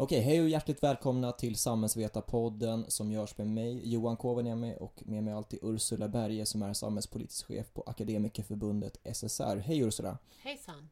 Okej, 0.00 0.20
hej 0.20 0.42
och 0.42 0.48
hjärtligt 0.48 0.82
välkomna 0.82 1.32
till 1.32 1.56
Samhällsvetarpodden 1.56 2.84
som 2.88 3.12
görs 3.12 3.38
med 3.38 3.46
mig, 3.46 3.92
Johan 3.92 4.16
Kovaniemi 4.16 4.76
och 4.80 5.02
med 5.06 5.24
mig 5.24 5.34
alltid 5.34 5.58
Ursula 5.62 6.08
Berge 6.08 6.46
som 6.46 6.62
är 6.62 6.72
samhällspolitisk 6.72 7.46
chef 7.46 7.72
på 7.74 7.82
Akademikerförbundet 7.86 8.98
SSR. 9.04 9.56
Hej 9.56 9.80
Ursula! 9.80 10.18
Hejsan! 10.42 10.88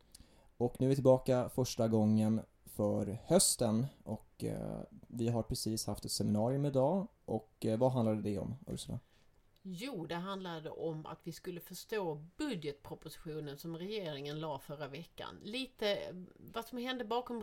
Och 0.57 0.77
nu 0.79 0.87
är 0.87 0.89
vi 0.89 0.95
tillbaka 0.95 1.49
första 1.49 1.89
gången 1.89 2.41
för 2.65 3.19
hösten 3.25 3.87
och 4.05 4.45
eh, 4.45 4.81
vi 5.09 5.29
har 5.29 5.43
precis 5.43 5.87
haft 5.87 6.05
ett 6.05 6.13
seminarium 6.13 6.65
idag 6.65 7.09
och 7.25 7.67
eh, 7.67 7.79
vad 7.79 7.93
handlade 7.93 8.23
det 8.23 8.39
om 8.39 8.55
Ursula? 8.67 8.99
Jo, 9.69 10.07
det 10.07 10.15
handlade 10.15 10.71
om 10.71 11.07
att 11.07 11.19
vi 11.23 11.33
skulle 11.33 11.61
förstå 11.61 12.15
budgetpropositionen 12.37 13.59
som 13.59 13.79
regeringen 13.79 14.41
la 14.41 14.59
förra 14.59 14.89
veckan. 14.89 15.41
Lite 15.43 15.97
eh, 15.97 16.15
vad 16.37 16.65
som 16.65 16.79
hände 16.79 17.05
bakom 17.05 17.43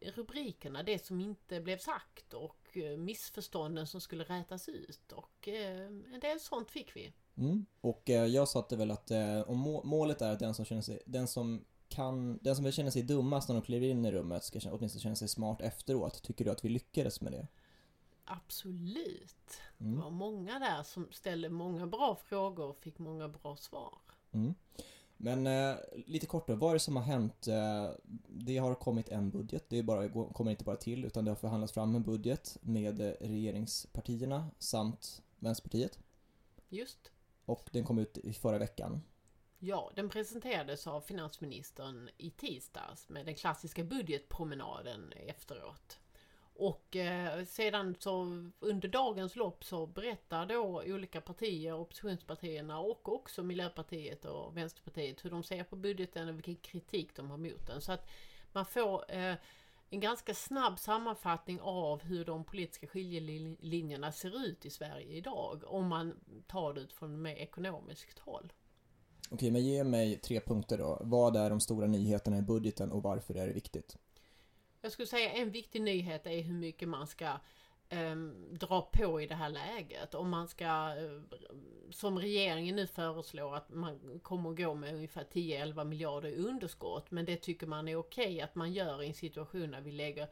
rubrikerna, 0.00 0.82
det 0.82 1.04
som 1.04 1.20
inte 1.20 1.60
blev 1.60 1.78
sagt 1.78 2.34
och 2.34 2.76
eh, 2.76 2.96
missförstånden 2.96 3.86
som 3.86 4.00
skulle 4.00 4.24
rätas 4.24 4.68
ut 4.68 5.12
och 5.12 5.48
eh, 5.48 5.86
en 5.86 6.20
del 6.20 6.40
sånt 6.40 6.70
fick 6.70 6.96
vi. 6.96 7.12
Mm. 7.36 7.66
Och 7.80 8.02
jag 8.06 8.48
satte 8.48 8.76
väl 8.76 8.90
att 8.90 9.10
om 9.46 9.58
målet 9.84 10.22
är 10.22 10.32
att 10.32 10.38
den 10.38 10.54
som 10.54 10.64
känner 10.64 10.82
sig, 10.82 11.02
den 11.06 11.28
som 11.28 11.64
kan, 11.88 12.38
den 12.42 12.56
som 12.56 12.72
känner 12.72 12.90
sig 12.90 13.02
dummast 13.02 13.48
när 13.48 13.54
de 13.54 13.62
kliver 13.62 13.86
in 13.86 14.04
i 14.04 14.12
rummet 14.12 14.44
ska 14.44 14.60
åtminstone 14.72 15.02
känna 15.02 15.16
sig 15.16 15.28
smart 15.28 15.60
efteråt. 15.60 16.22
Tycker 16.22 16.44
du 16.44 16.50
att 16.50 16.64
vi 16.64 16.68
lyckades 16.68 17.20
med 17.20 17.32
det? 17.32 17.46
Absolut. 18.24 19.60
Mm. 19.78 19.94
Det 19.94 20.02
var 20.02 20.10
många 20.10 20.58
där 20.58 20.82
som 20.82 21.08
ställde 21.12 21.48
många 21.48 21.86
bra 21.86 22.16
frågor 22.24 22.68
och 22.68 22.76
fick 22.76 22.98
många 22.98 23.28
bra 23.28 23.56
svar. 23.56 23.98
Mm. 24.32 24.54
Men 25.16 25.46
eh, 25.46 25.76
lite 26.06 26.26
kort 26.26 26.46
då, 26.46 26.54
vad 26.54 26.70
är 26.70 26.74
det 26.74 26.80
som 26.80 26.96
har 26.96 27.02
hänt? 27.02 27.48
Eh, 27.48 27.90
det 28.28 28.56
har 28.56 28.74
kommit 28.74 29.08
en 29.08 29.30
budget, 29.30 29.64
det 29.68 29.78
är 29.78 29.82
bara, 29.82 30.08
kommer 30.08 30.50
inte 30.50 30.64
bara 30.64 30.76
till 30.76 31.04
utan 31.04 31.24
det 31.24 31.30
har 31.30 31.36
förhandlats 31.36 31.72
fram 31.72 31.94
en 31.94 32.02
budget 32.02 32.58
med 32.60 33.00
eh, 33.00 33.12
regeringspartierna 33.20 34.50
samt 34.58 35.22
Vänsterpartiet. 35.38 35.98
Just. 36.68 37.10
Och 37.44 37.68
den 37.72 37.84
kom 37.84 37.98
ut 37.98 38.18
i 38.18 38.32
förra 38.32 38.58
veckan. 38.58 39.00
Ja, 39.58 39.90
den 39.94 40.08
presenterades 40.08 40.86
av 40.86 41.00
finansministern 41.00 42.10
i 42.16 42.30
tisdags 42.30 43.08
med 43.08 43.26
den 43.26 43.34
klassiska 43.34 43.84
budgetpromenaden 43.84 45.12
efteråt. 45.12 45.98
Och 46.56 46.96
eh, 46.96 47.44
sedan 47.44 47.96
så 47.98 48.44
under 48.60 48.88
dagens 48.88 49.36
lopp 49.36 49.64
så 49.64 49.86
berättar 49.86 50.46
då 50.46 50.82
olika 50.86 51.20
partier, 51.20 51.74
oppositionspartierna 51.74 52.78
och 52.78 53.08
också 53.08 53.42
Miljöpartiet 53.42 54.24
och 54.24 54.56
Vänsterpartiet 54.56 55.24
hur 55.24 55.30
de 55.30 55.42
ser 55.42 55.64
på 55.64 55.76
budgeten 55.76 56.28
och 56.28 56.34
vilken 56.34 56.56
kritik 56.56 57.16
de 57.16 57.30
har 57.30 57.36
mot 57.36 57.66
den. 57.66 57.80
Så 57.80 57.92
att 57.92 58.08
man 58.52 58.66
får 58.66 59.04
eh, 59.08 59.34
en 59.90 60.00
ganska 60.00 60.34
snabb 60.34 60.78
sammanfattning 60.78 61.60
av 61.60 62.02
hur 62.02 62.24
de 62.24 62.44
politiska 62.44 62.86
skiljelinjerna 62.86 64.12
ser 64.12 64.46
ut 64.46 64.66
i 64.66 64.70
Sverige 64.70 65.16
idag 65.16 65.62
om 65.66 65.86
man 65.88 66.14
tar 66.46 66.74
det 66.74 66.80
utifrån 66.80 67.22
mer 67.22 67.36
ekonomiskt 67.36 68.18
håll. 68.18 68.52
Okej, 69.30 69.50
men 69.50 69.64
ge 69.64 69.84
mig 69.84 70.16
tre 70.16 70.40
punkter 70.40 70.78
då. 70.78 70.98
Vad 71.00 71.36
är 71.36 71.50
de 71.50 71.60
stora 71.60 71.86
nyheterna 71.86 72.38
i 72.38 72.42
budgeten 72.42 72.92
och 72.92 73.02
varför 73.02 73.34
är 73.34 73.46
det 73.46 73.52
viktigt? 73.52 73.96
Jag 74.84 74.92
skulle 74.92 75.06
säga 75.06 75.32
en 75.32 75.50
viktig 75.50 75.82
nyhet 75.82 76.26
är 76.26 76.42
hur 76.42 76.54
mycket 76.54 76.88
man 76.88 77.06
ska 77.06 77.32
um, 77.90 78.58
dra 78.58 78.82
på 78.92 79.20
i 79.20 79.26
det 79.26 79.34
här 79.34 79.48
läget. 79.48 80.14
Om 80.14 80.30
man 80.30 80.48
ska, 80.48 80.64
eh, 80.64 81.38
som 81.90 82.18
regeringen 82.18 82.76
nu 82.76 82.86
föreslår, 82.86 83.56
att 83.56 83.68
man 83.68 84.20
kommer 84.22 84.50
att 84.50 84.56
gå 84.56 84.74
med 84.74 84.94
ungefär 84.94 85.24
10-11 85.24 85.84
miljarder 85.84 86.28
i 86.28 86.36
underskott. 86.36 87.10
Men 87.10 87.24
det 87.24 87.36
tycker 87.36 87.66
man 87.66 87.88
är 87.88 87.96
okej 87.96 88.26
okay 88.26 88.40
att 88.40 88.54
man 88.54 88.72
gör 88.72 89.02
i 89.02 89.06
en 89.06 89.14
situation 89.14 89.70
när 89.70 89.80
vi 89.80 89.92
lägger 89.92 90.28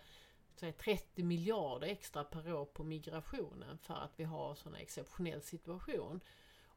30 0.78 1.22
miljarder 1.22 1.86
extra 1.86 2.24
per 2.24 2.54
år 2.54 2.64
på 2.64 2.84
migrationen 2.84 3.78
för 3.78 3.94
att 3.94 4.12
vi 4.16 4.24
har 4.24 4.50
en 4.50 4.56
sån 4.56 4.74
exceptionell 4.74 5.42
situation. 5.42 6.20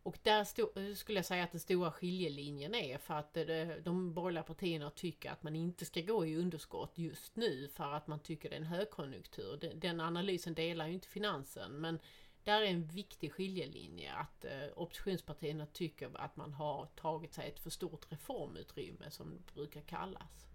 Och 0.05 0.17
där 0.23 0.43
stod, 0.43 0.69
skulle 0.95 1.17
jag 1.17 1.25
säga 1.25 1.43
att 1.43 1.51
den 1.51 1.59
stora 1.59 1.91
skiljelinjen 1.91 2.75
är 2.75 2.97
för 2.97 3.13
att 3.13 3.33
det, 3.33 3.81
de 3.85 4.13
borgerliga 4.13 4.43
partierna 4.43 4.89
tycker 4.89 5.31
att 5.31 5.43
man 5.43 5.55
inte 5.55 5.85
ska 5.85 6.01
gå 6.01 6.25
i 6.25 6.37
underskott 6.37 6.97
just 6.97 7.35
nu 7.35 7.67
för 7.67 7.93
att 7.93 8.07
man 8.07 8.19
tycker 8.19 8.49
det 8.49 8.55
är 8.55 8.59
en 8.59 8.65
högkonjunktur. 8.65 9.57
Den, 9.61 9.79
den 9.79 9.99
analysen 10.01 10.53
delar 10.53 10.87
ju 10.87 10.93
inte 10.93 11.07
finansen 11.07 11.71
men 11.71 11.99
där 12.43 12.61
är 12.61 12.65
en 12.65 12.87
viktig 12.87 13.33
skiljelinje 13.33 14.13
att 14.13 14.45
eh, 14.45 14.51
oppositionspartierna 14.75 15.65
tycker 15.65 16.09
att 16.13 16.35
man 16.35 16.53
har 16.53 16.85
tagit 16.85 17.33
sig 17.33 17.47
ett 17.47 17.59
för 17.59 17.69
stort 17.69 18.11
reformutrymme 18.11 19.11
som 19.11 19.29
det 19.29 19.53
brukar 19.53 19.81
kallas. 19.81 20.47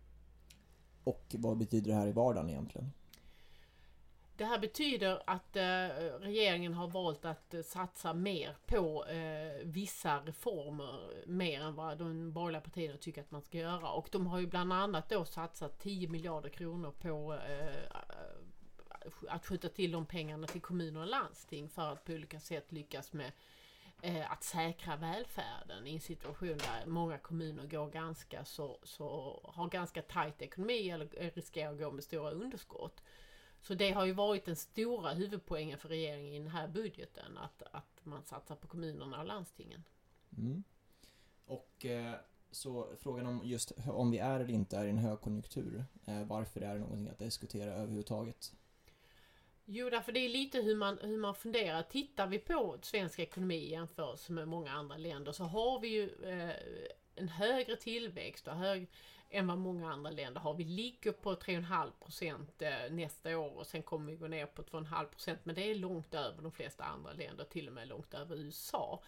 Och 1.04 1.34
vad 1.38 1.58
betyder 1.58 1.90
det 1.90 1.96
här 1.96 2.06
i 2.06 2.12
vardagen 2.12 2.50
egentligen? 2.50 2.92
Det 4.40 4.46
här 4.46 4.58
betyder 4.58 5.22
att 5.26 5.56
eh, 5.56 5.62
regeringen 6.20 6.74
har 6.74 6.88
valt 6.88 7.24
att 7.24 7.54
eh, 7.54 7.62
satsa 7.62 8.12
mer 8.12 8.56
på 8.66 9.04
eh, 9.04 9.66
vissa 9.66 10.20
reformer, 10.20 11.24
mer 11.26 11.60
än 11.60 11.74
vad 11.74 11.98
de 11.98 12.32
borgerliga 12.32 12.60
partierna 12.60 12.96
tycker 12.96 13.20
att 13.20 13.30
man 13.30 13.42
ska 13.42 13.58
göra. 13.58 13.90
Och 13.90 14.08
de 14.12 14.26
har 14.26 14.38
ju 14.38 14.46
bland 14.46 14.72
annat 14.72 15.08
då 15.08 15.24
satsat 15.24 15.78
10 15.78 16.08
miljarder 16.08 16.48
kronor 16.48 16.94
på 17.00 17.34
eh, 17.34 17.96
att 19.28 19.46
skjuta 19.46 19.68
till 19.68 19.92
de 19.92 20.06
pengarna 20.06 20.46
till 20.46 20.60
kommuner 20.60 21.00
och 21.00 21.06
landsting 21.06 21.68
för 21.68 21.92
att 21.92 22.04
på 22.04 22.12
olika 22.12 22.40
sätt 22.40 22.72
lyckas 22.72 23.12
med 23.12 23.32
eh, 24.02 24.32
att 24.32 24.44
säkra 24.44 24.96
välfärden 24.96 25.86
i 25.86 25.94
en 25.94 26.00
situation 26.00 26.58
där 26.58 26.86
många 26.86 27.18
kommuner 27.18 27.66
går 27.66 27.90
ganska 27.90 28.44
så, 28.44 28.78
så 28.82 29.40
har 29.44 29.68
ganska 29.68 30.02
tajt 30.02 30.42
ekonomi 30.42 30.90
eller 30.90 31.30
riskerar 31.34 31.72
att 31.72 31.78
gå 31.78 31.90
med 31.90 32.04
stora 32.04 32.30
underskott. 32.30 33.02
Så 33.60 33.74
det 33.74 33.90
har 33.90 34.04
ju 34.04 34.12
varit 34.12 34.44
den 34.44 34.56
stora 34.56 35.12
huvudpoängen 35.12 35.78
för 35.78 35.88
regeringen 35.88 36.34
i 36.34 36.38
den 36.38 36.48
här 36.48 36.68
budgeten, 36.68 37.38
att, 37.38 37.62
att 37.72 38.00
man 38.02 38.22
satsar 38.22 38.56
på 38.56 38.66
kommunerna 38.66 39.20
och 39.20 39.26
landstingen. 39.26 39.84
Mm. 40.38 40.64
Och 41.46 41.86
eh, 41.86 42.14
så 42.50 42.88
frågan 42.98 43.26
om 43.26 43.40
just 43.44 43.72
om 43.86 44.10
vi 44.10 44.18
är 44.18 44.40
eller 44.40 44.54
inte 44.54 44.76
är 44.76 44.84
i 44.84 44.90
en 44.90 44.98
högkonjunktur, 44.98 45.84
eh, 46.06 46.24
varför 46.24 46.60
är 46.60 46.74
det 46.74 46.80
någonting 46.80 47.08
att 47.08 47.18
diskutera 47.18 47.74
överhuvudtaget? 47.74 48.52
Jo, 49.64 49.90
därför 49.90 50.12
det 50.12 50.20
är 50.20 50.28
lite 50.28 50.60
hur 50.60 50.76
man, 50.76 50.98
hur 51.02 51.18
man 51.18 51.34
funderar. 51.34 51.82
Tittar 51.82 52.26
vi 52.26 52.38
på 52.38 52.78
svensk 52.82 53.18
ekonomi 53.18 53.54
i 53.54 53.70
jämförelse 53.70 54.32
med 54.32 54.48
många 54.48 54.70
andra 54.70 54.96
länder 54.96 55.32
så 55.32 55.44
har 55.44 55.80
vi 55.80 55.88
ju 55.88 56.10
eh, 56.24 56.54
en 57.14 57.28
högre 57.28 57.76
tillväxt 57.76 58.48
och 58.48 58.54
hög, 58.54 58.88
än 59.30 59.46
vad 59.46 59.58
många 59.58 59.92
andra 59.92 60.10
länder 60.10 60.40
har. 60.40 60.54
Vi 60.54 60.64
ligger 60.64 61.12
på 61.12 61.34
3,5% 61.34 62.46
eh, 62.58 62.92
nästa 62.92 63.38
år 63.38 63.56
och 63.56 63.66
sen 63.66 63.82
kommer 63.82 64.12
vi 64.12 64.18
gå 64.18 64.28
ner 64.28 64.46
på 64.46 64.62
2,5% 64.62 65.36
men 65.42 65.54
det 65.54 65.70
är 65.70 65.74
långt 65.74 66.14
över 66.14 66.42
de 66.42 66.52
flesta 66.52 66.84
andra 66.84 67.12
länder, 67.12 67.44
till 67.44 67.68
och 67.68 67.74
med 67.74 67.88
långt 67.88 68.14
över 68.14 68.36
USA. 68.36 69.02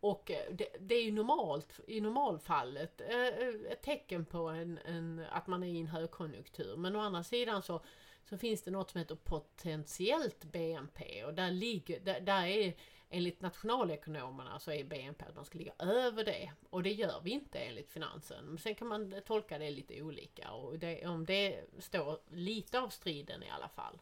Och 0.00 0.30
eh, 0.30 0.52
det, 0.52 0.68
det 0.80 0.94
är 0.94 1.02
ju 1.02 1.12
normalt, 1.12 1.80
i 1.86 2.00
normalfallet 2.00 3.00
eh, 3.00 3.72
ett 3.72 3.82
tecken 3.82 4.24
på 4.24 4.48
en, 4.48 4.78
en, 4.84 5.24
att 5.30 5.46
man 5.46 5.62
är 5.62 5.68
i 5.68 5.80
en 5.80 5.86
högkonjunktur. 5.86 6.76
Men 6.76 6.96
å 6.96 7.00
andra 7.00 7.22
sidan 7.22 7.62
så, 7.62 7.80
så 8.24 8.38
finns 8.38 8.62
det 8.62 8.70
något 8.70 8.90
som 8.90 8.98
heter 8.98 9.14
potentiellt 9.14 10.44
BNP 10.44 11.24
och 11.24 11.34
där, 11.34 11.50
ligger, 11.50 12.00
där, 12.00 12.20
där 12.20 12.46
är 12.46 12.74
enligt 13.12 13.40
nationalekonomerna 13.40 14.58
så 14.58 14.70
är 14.70 14.84
BNP 14.84 15.24
att 15.24 15.36
man 15.36 15.44
ska 15.44 15.58
ligga 15.58 15.72
över 15.78 16.24
det. 16.24 16.52
Och 16.70 16.82
det 16.82 16.92
gör 16.92 17.20
vi 17.24 17.30
inte 17.30 17.58
enligt 17.58 17.90
finansen. 17.90 18.44
Men 18.44 18.58
sen 18.58 18.74
kan 18.74 18.88
man 18.88 19.14
tolka 19.26 19.58
det 19.58 19.70
lite 19.70 20.02
olika 20.02 20.52
och 20.52 20.78
det, 20.78 21.06
om 21.06 21.24
det 21.24 21.64
står 21.78 22.18
lite 22.30 22.80
av 22.80 22.88
striden 22.88 23.42
i 23.42 23.50
alla 23.50 23.68
fall. 23.68 23.98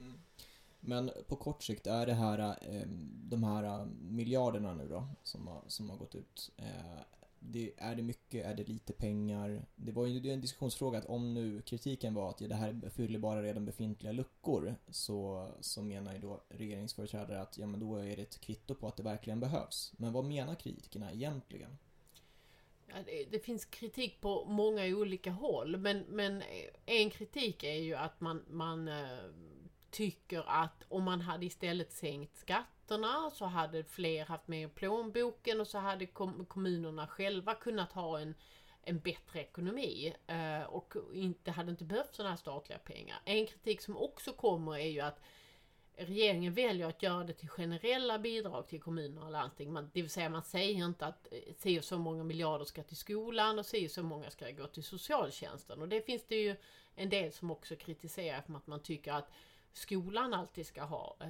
Mm. 0.00 0.20
Men 0.80 1.10
på 1.26 1.36
kort 1.36 1.62
sikt, 1.62 1.86
är 1.86 2.06
det 2.06 2.14
här, 2.14 2.38
eh, 2.38 2.88
de 3.30 3.44
här 3.44 3.64
eh, 3.64 3.86
miljarderna 4.00 4.74
nu 4.74 4.88
då 4.88 5.08
som 5.22 5.46
har, 5.46 5.62
som 5.66 5.90
har 5.90 5.96
gått 5.96 6.14
ut, 6.14 6.50
eh, 6.56 7.00
det, 7.40 7.72
är 7.76 7.94
det 7.94 8.02
mycket, 8.02 8.46
är 8.46 8.54
det 8.54 8.68
lite 8.68 8.92
pengar? 8.92 9.66
Det 9.76 9.92
var 9.92 10.06
ju 10.06 10.30
en 10.32 10.40
diskussionsfråga 10.40 10.98
att 10.98 11.06
om 11.06 11.34
nu 11.34 11.62
kritiken 11.62 12.14
var 12.14 12.30
att 12.30 12.40
ja, 12.40 12.48
det 12.48 12.54
här 12.54 12.90
fyller 12.90 13.18
bara 13.18 13.42
redan 13.42 13.64
befintliga 13.64 14.12
luckor 14.12 14.74
så, 14.88 15.48
så 15.60 15.82
menar 15.82 16.12
ju 16.12 16.18
då 16.18 16.42
regeringsföreträdare 16.48 17.40
att 17.40 17.58
ja 17.58 17.66
men 17.66 17.80
då 17.80 17.96
är 17.96 18.16
det 18.16 18.22
ett 18.22 18.40
kvitto 18.40 18.74
på 18.74 18.88
att 18.88 18.96
det 18.96 19.02
verkligen 19.02 19.40
behövs. 19.40 19.92
Men 19.96 20.12
vad 20.12 20.24
menar 20.24 20.54
kritikerna 20.54 21.12
egentligen? 21.12 21.78
Ja, 22.86 22.94
det, 23.06 23.24
det, 23.30 23.38
finns 23.38 23.64
kritik 23.64 24.20
på 24.20 24.44
många 24.44 24.84
olika 24.84 25.30
håll 25.30 25.76
men, 25.76 25.98
men 26.08 26.42
en 26.86 27.10
kritik 27.10 27.64
är 27.64 27.80
ju 27.80 27.94
att 27.94 28.20
man, 28.20 28.44
man 28.48 28.88
eh, 28.88 29.18
tycker 29.90 30.44
att 30.46 30.84
om 30.88 31.04
man 31.04 31.20
hade 31.20 31.46
istället 31.46 31.92
sänkt 31.92 32.38
skatterna 32.88 33.30
så 33.30 33.44
hade 33.44 33.84
fler 33.84 34.24
haft 34.24 34.48
mer 34.48 34.66
i 34.66 34.70
plånboken 34.70 35.60
och 35.60 35.66
så 35.66 35.78
hade 35.78 36.06
kom 36.06 36.46
kommunerna 36.46 37.06
själva 37.06 37.54
kunnat 37.54 37.92
ha 37.92 38.20
en, 38.20 38.34
en 38.82 38.98
bättre 38.98 39.40
ekonomi 39.40 40.14
eh, 40.26 40.62
och 40.62 40.94
inte 41.12 41.50
hade 41.50 41.70
inte 41.70 41.84
behövt 41.84 42.14
sådana 42.14 42.30
här 42.30 42.36
statliga 42.36 42.78
pengar. 42.78 43.16
En 43.24 43.46
kritik 43.46 43.80
som 43.80 43.96
också 43.96 44.32
kommer 44.32 44.78
är 44.78 44.88
ju 44.88 45.00
att 45.00 45.20
regeringen 45.96 46.54
väljer 46.54 46.88
att 46.88 47.02
göra 47.02 47.24
det 47.24 47.32
till 47.32 47.48
generella 47.48 48.18
bidrag 48.18 48.68
till 48.68 48.80
kommuner 48.80 49.24
och 49.24 49.30
landsting. 49.30 49.72
Man, 49.72 49.90
det 49.94 50.02
vill 50.02 50.10
säga 50.10 50.28
man 50.28 50.42
säger 50.42 50.84
inte 50.84 51.06
att 51.06 51.28
eh, 51.32 51.54
si 51.56 51.80
och 51.80 51.84
så 51.84 51.98
många 51.98 52.24
miljarder 52.24 52.64
ska 52.64 52.82
till 52.82 52.96
skolan 52.96 53.58
och 53.58 53.66
si 53.66 53.86
och 53.86 53.90
så 53.90 54.02
många 54.02 54.30
ska 54.30 54.50
gå 54.50 54.66
till 54.66 54.84
socialtjänsten. 54.84 55.82
Och 55.82 55.88
det 55.88 56.06
finns 56.06 56.24
det 56.28 56.36
ju 56.36 56.56
en 56.94 57.08
del 57.08 57.32
som 57.32 57.50
också 57.50 57.76
kritiserar 57.76 58.40
för 58.40 58.54
att 58.54 58.66
man 58.66 58.82
tycker 58.82 59.12
att 59.12 59.30
skolan 59.72 60.34
alltid 60.34 60.66
ska 60.66 60.82
ha 60.82 61.16
eh, 61.20 61.28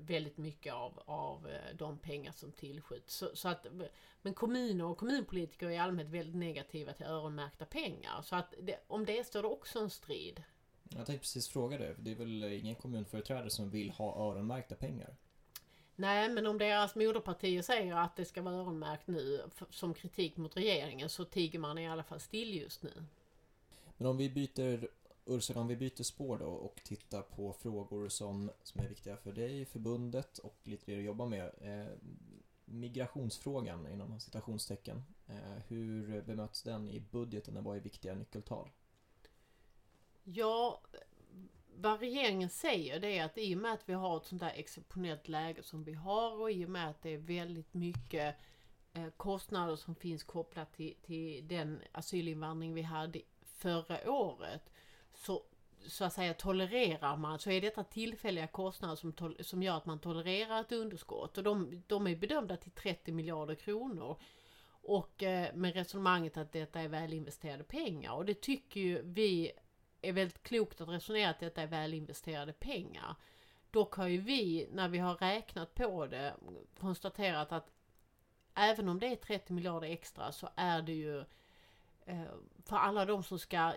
väldigt 0.00 0.36
mycket 0.36 0.74
av, 0.74 1.02
av 1.06 1.48
eh, 1.48 1.76
de 1.76 1.98
pengar 1.98 2.32
som 2.32 2.52
tillskjuts. 2.52 3.16
Så, 3.16 3.30
så, 3.34 3.48
att, 3.48 3.66
men 4.22 4.34
kommuner 4.34 4.84
och 4.84 4.98
kommunpolitiker 4.98 5.66
är 5.66 5.70
i 5.70 5.78
allmänhet 5.78 6.14
väldigt 6.14 6.36
negativa 6.36 6.92
till 6.92 7.06
öronmärkta 7.06 7.64
pengar. 7.64 8.22
Så 8.22 8.36
att 8.36 8.54
det, 8.62 8.84
om 8.86 9.04
det 9.04 9.26
står 9.26 9.42
det 9.42 9.48
också 9.48 9.78
en 9.78 9.90
strid. 9.90 10.42
Jag 10.82 11.06
tänkte 11.06 11.22
precis 11.22 11.48
fråga 11.48 11.78
det. 11.78 11.94
Det 11.98 12.10
är 12.10 12.14
väl 12.14 12.44
ingen 12.44 12.74
kommunföreträdare 12.74 13.50
som 13.50 13.70
vill 13.70 13.90
ha 13.90 14.30
öronmärkta 14.30 14.74
pengar? 14.74 15.16
Nej, 15.96 16.28
men 16.28 16.46
om 16.46 16.58
deras 16.58 16.94
moderpartier 16.94 17.62
säger 17.62 17.96
att 17.96 18.16
det 18.16 18.24
ska 18.24 18.42
vara 18.42 18.54
öronmärkt 18.54 19.06
nu 19.06 19.42
som 19.70 19.94
kritik 19.94 20.36
mot 20.36 20.56
regeringen 20.56 21.08
så 21.08 21.24
tiger 21.24 21.58
man 21.58 21.78
i 21.78 21.88
alla 21.88 22.04
fall 22.04 22.20
still 22.20 22.54
just 22.54 22.82
nu. 22.82 23.04
Men 23.96 24.06
om 24.06 24.16
vi 24.16 24.30
byter 24.30 24.88
Ursula, 25.26 25.60
om 25.60 25.68
vi 25.68 25.76
byter 25.76 26.02
spår 26.02 26.38
då 26.38 26.46
och 26.46 26.80
tittar 26.84 27.22
på 27.22 27.52
frågor 27.52 28.08
som, 28.08 28.50
som 28.62 28.80
är 28.80 28.88
viktiga 28.88 29.16
för 29.16 29.32
dig, 29.32 29.64
förbundet 29.64 30.38
och 30.38 30.56
lite 30.62 30.84
det 30.86 30.96
du 30.96 31.02
jobbar 31.02 31.26
med. 31.26 31.50
Eh, 31.60 31.92
migrationsfrågan 32.64 33.86
inom 33.92 34.20
citationstecken. 34.20 35.04
Eh, 35.26 35.62
hur 35.68 36.22
bemöts 36.22 36.62
den 36.62 36.88
i 36.88 37.00
budgeten 37.00 37.56
och 37.56 37.64
vad 37.64 37.76
är 37.76 37.80
viktiga 37.80 38.14
nyckeltal? 38.14 38.70
Ja, 40.24 40.80
vad 41.76 42.00
regeringen 42.00 42.50
säger 42.50 43.00
det 43.00 43.18
är 43.18 43.24
att 43.24 43.38
i 43.38 43.54
och 43.54 43.58
med 43.58 43.72
att 43.72 43.88
vi 43.88 43.92
har 43.92 44.16
ett 44.16 44.26
sånt 44.26 44.40
där 44.40 44.52
exceptionellt 44.54 45.28
läge 45.28 45.62
som 45.62 45.84
vi 45.84 45.92
har 45.92 46.40
och 46.40 46.50
i 46.50 46.64
och 46.64 46.70
med 46.70 46.90
att 46.90 47.02
det 47.02 47.10
är 47.10 47.18
väldigt 47.18 47.74
mycket 47.74 48.36
eh, 48.92 49.08
kostnader 49.16 49.76
som 49.76 49.94
finns 49.94 50.24
kopplat 50.24 50.72
till, 50.72 50.94
till 51.02 51.48
den 51.48 51.80
asylinvandring 51.92 52.74
vi 52.74 52.82
hade 52.82 53.20
förra 53.42 54.10
året 54.10 54.70
så, 55.14 55.42
så 55.86 56.04
att 56.04 56.12
säga 56.12 56.34
tolererar 56.34 57.16
man, 57.16 57.38
så 57.38 57.50
är 57.50 57.60
detta 57.60 57.84
tillfälliga 57.84 58.46
kostnader 58.46 58.96
som, 58.96 59.34
som 59.40 59.62
gör 59.62 59.76
att 59.76 59.86
man 59.86 59.98
tolererar 59.98 60.60
ett 60.60 60.72
underskott. 60.72 61.38
Och 61.38 61.44
de, 61.44 61.82
de 61.86 62.06
är 62.06 62.16
bedömda 62.16 62.56
till 62.56 62.70
30 62.70 63.12
miljarder 63.12 63.54
kronor. 63.54 64.20
Och 64.66 65.22
eh, 65.22 65.54
med 65.54 65.74
resonemanget 65.74 66.36
att 66.36 66.52
detta 66.52 66.80
är 66.80 66.88
välinvesterade 66.88 67.64
pengar. 67.64 68.12
Och 68.12 68.24
det 68.24 68.40
tycker 68.40 68.80
ju 68.80 69.02
vi 69.02 69.52
är 70.02 70.12
väldigt 70.12 70.42
klokt 70.42 70.80
att 70.80 70.88
resonera 70.88 71.30
att 71.30 71.40
detta 71.40 71.62
är 71.62 71.66
välinvesterade 71.66 72.52
pengar. 72.52 73.16
Dock 73.70 73.94
har 73.94 74.06
ju 74.06 74.20
vi, 74.20 74.68
när 74.72 74.88
vi 74.88 74.98
har 74.98 75.14
räknat 75.14 75.74
på 75.74 76.06
det, 76.06 76.34
konstaterat 76.80 77.52
att 77.52 77.70
även 78.54 78.88
om 78.88 78.98
det 78.98 79.06
är 79.06 79.16
30 79.16 79.52
miljarder 79.52 79.88
extra 79.88 80.32
så 80.32 80.48
är 80.56 80.82
det 80.82 80.92
ju 80.92 81.20
Eh, 81.20 81.24
för 82.64 82.76
alla 82.76 83.04
de 83.04 83.22
som 83.22 83.38
ska 83.38 83.72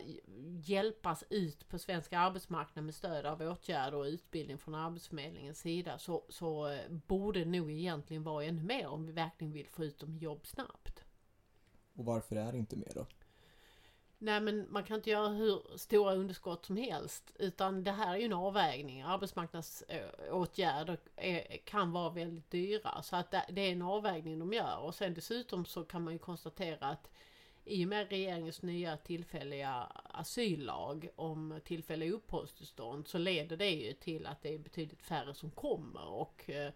hjälpas 0.63 1.24
ut 1.29 1.69
på 1.69 1.79
svensk 1.79 2.13
arbetsmarknad 2.13 2.85
med 2.85 2.95
stöd 2.95 3.25
av 3.25 3.41
åtgärder 3.41 3.97
och 3.97 4.03
utbildning 4.03 4.57
från 4.57 4.75
Arbetsförmedlingens 4.75 5.59
sida 5.59 5.97
så, 5.97 6.24
så 6.29 6.68
eh, 6.68 6.89
borde 6.89 7.39
det 7.39 7.45
nog 7.59 7.71
egentligen 7.71 8.24
vara 8.24 8.45
ännu 8.45 8.63
mer 8.63 8.88
om 8.88 9.06
vi 9.06 9.12
verkligen 9.12 9.53
vill 9.53 9.68
få 9.68 9.83
ut 9.83 10.00
dem 10.00 10.15
i 10.15 10.18
jobb 10.18 10.47
snabbt. 10.47 11.03
Och 11.94 12.06
varför 12.06 12.35
är 12.35 12.51
det 12.51 12.57
inte 12.57 12.75
mer 12.75 12.91
då? 12.95 13.06
Nej 14.19 14.41
men 14.41 14.65
man 14.69 14.83
kan 14.83 14.97
inte 14.97 15.09
göra 15.09 15.27
hur 15.27 15.77
stora 15.77 16.13
underskott 16.13 16.65
som 16.65 16.77
helst 16.77 17.31
utan 17.39 17.83
det 17.83 17.91
här 17.91 18.13
är 18.13 18.18
ju 18.18 18.25
en 18.25 18.33
avvägning. 18.33 19.01
Arbetsmarknadsåtgärder 19.01 20.97
är, 21.15 21.57
kan 21.57 21.91
vara 21.91 22.09
väldigt 22.09 22.51
dyra 22.51 23.01
så 23.01 23.15
att 23.15 23.31
det 23.31 23.62
är 23.62 23.71
en 23.71 23.81
avvägning 23.81 24.39
de 24.39 24.53
gör 24.53 24.77
och 24.77 24.95
sen 24.95 25.13
dessutom 25.13 25.65
så 25.65 25.83
kan 25.83 26.03
man 26.03 26.13
ju 26.13 26.19
konstatera 26.19 26.88
att 26.88 27.09
i 27.68 27.86
och 27.86 27.90
med 27.90 28.10
regeringens 28.10 28.62
nya 28.62 28.98
tillfälliga 28.98 29.72
asyllag 30.04 31.10
om 31.16 31.60
tillfälliga 31.66 32.12
uppehållstillstånd 32.12 33.08
så 33.08 33.18
leder 33.18 33.58
det 33.58 33.69
ju 33.69 33.94
till 33.94 34.25
att 34.25 34.42
det 34.42 34.54
är 34.54 34.58
betydligt 34.58 35.02
färre 35.02 35.34
som 35.34 35.52
kommer 35.52 36.08
och 36.08 36.50
eh, 36.50 36.74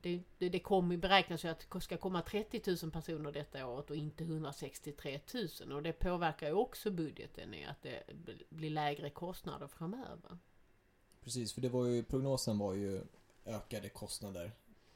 det, 0.00 0.22
det, 0.38 0.48
det 0.48 0.60
kommer 0.60 0.96
beräknas 0.96 1.44
ju 1.44 1.48
att 1.48 1.66
det 1.72 1.80
ska 1.80 1.96
komma 1.96 2.22
30 2.22 2.76
000 2.82 2.90
personer 2.92 3.32
detta 3.32 3.66
året 3.66 3.90
och 3.90 3.96
inte 3.96 4.24
163 4.24 5.20
000 5.60 5.72
och 5.72 5.82
det 5.82 5.92
påverkar 5.92 6.46
ju 6.46 6.52
också 6.52 6.90
budgeten 6.90 7.54
i 7.54 7.64
att 7.64 7.82
det 7.82 8.02
blir 8.48 8.70
lägre 8.70 9.10
kostnader 9.10 9.66
framöver. 9.66 10.38
Precis, 11.20 11.52
för 11.52 11.60
det 11.60 11.68
var 11.68 11.86
ju, 11.86 12.02
prognosen 12.02 12.58
var 12.58 12.74
ju 12.74 13.02
ökade 13.44 13.88
kostnader 13.88 14.52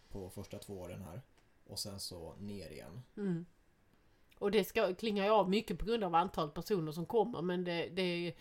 på 0.08 0.30
första 0.30 0.58
två 0.58 0.80
åren 0.80 1.02
här 1.02 1.22
och 1.66 1.78
sen 1.78 2.00
så 2.00 2.34
ner 2.36 2.70
igen. 2.70 3.02
Mm. 3.16 3.46
Och 4.38 4.50
det 4.50 4.64
ska, 4.64 4.94
klingar 4.94 5.24
ju 5.24 5.30
av 5.30 5.50
mycket 5.50 5.78
på 5.78 5.84
grund 5.84 6.04
av 6.04 6.14
antalet 6.14 6.54
personer 6.54 6.92
som 6.92 7.06
kommer 7.06 7.42
men 7.42 7.64
det, 7.64 7.88
det 7.88 8.34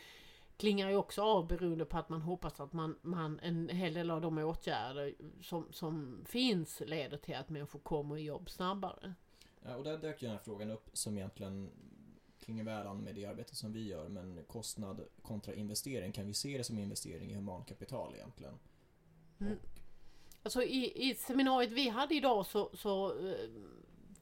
klingar 0.58 0.90
ju 0.90 0.96
också 0.96 1.22
av 1.22 1.48
beroende 1.48 1.86
på 1.86 1.98
att 1.98 2.10
man 2.10 2.22
hoppas 2.22 2.60
att 2.60 2.74
man, 2.74 2.96
man 3.02 3.40
en 3.40 3.70
hel 3.70 3.94
del 3.94 4.12
av 4.12 4.22
de 4.22 4.38
åtgärder 4.38 5.16
som, 5.42 5.68
som 5.72 6.24
finns 6.26 6.82
leder 6.86 7.18
till 7.18 7.36
att 7.36 7.50
människor 7.50 7.80
kommer 7.80 8.18
i 8.18 8.24
jobb 8.24 8.50
snabbare. 8.50 9.14
Ja, 9.66 9.76
och 9.76 9.84
där 9.84 9.98
dök 9.98 10.22
ju 10.22 10.28
den 10.28 10.38
här 10.38 10.44
frågan 10.44 10.72
upp 10.72 10.90
som 10.94 11.18
egentligen 11.18 11.70
klingar 12.40 12.64
väl 12.64 12.88
an 12.88 13.04
med 13.04 13.16
det 13.16 13.26
arbete 13.26 13.56
som 13.56 13.74
vi 13.74 13.88
gör 13.88 14.10
men 14.10 14.44
kostnad 14.48 15.02
kontra 15.22 15.54
investering, 15.54 16.12
kan 16.12 16.28
vi 16.28 16.34
se 16.34 16.58
det 16.58 16.64
som 16.64 16.80
investering 16.80 17.32
i 17.32 17.36
humankapital 17.36 18.16
egentligen? 18.16 18.60
Mm. 19.40 19.58
Alltså 20.44 20.64
i, 20.64 21.10
i 21.10 21.16
seminariet 21.16 21.72
vi 21.72 21.90
hade 21.90 22.16
idag 22.16 22.46
så, 22.46 22.70
så 22.74 23.20
eh, 23.28 23.50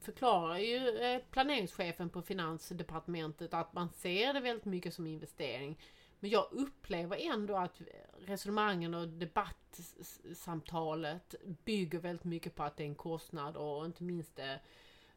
förklarar 0.06 0.58
ju 0.58 0.98
eh, 0.98 1.20
planeringschefen 1.30 2.10
på 2.10 2.22
Finansdepartementet 2.22 3.54
att 3.54 3.72
man 3.72 3.88
ser 3.88 4.32
det 4.32 4.40
väldigt 4.40 4.64
mycket 4.64 4.94
som 4.94 5.06
investering. 5.06 5.78
Men 6.20 6.30
jag 6.30 6.46
upplever 6.50 7.32
ändå 7.32 7.56
att 7.56 7.80
resonemangen 8.18 8.94
och 8.94 9.08
debattsamtalet 9.08 11.34
bygger 11.64 11.98
väldigt 11.98 12.24
mycket 12.24 12.54
på 12.54 12.62
att 12.62 12.76
det 12.76 12.84
är 12.84 12.88
en 12.88 12.94
kostnad 12.94 13.56
och 13.56 13.86
inte 13.86 14.02
minst 14.02 14.36
det, 14.36 14.60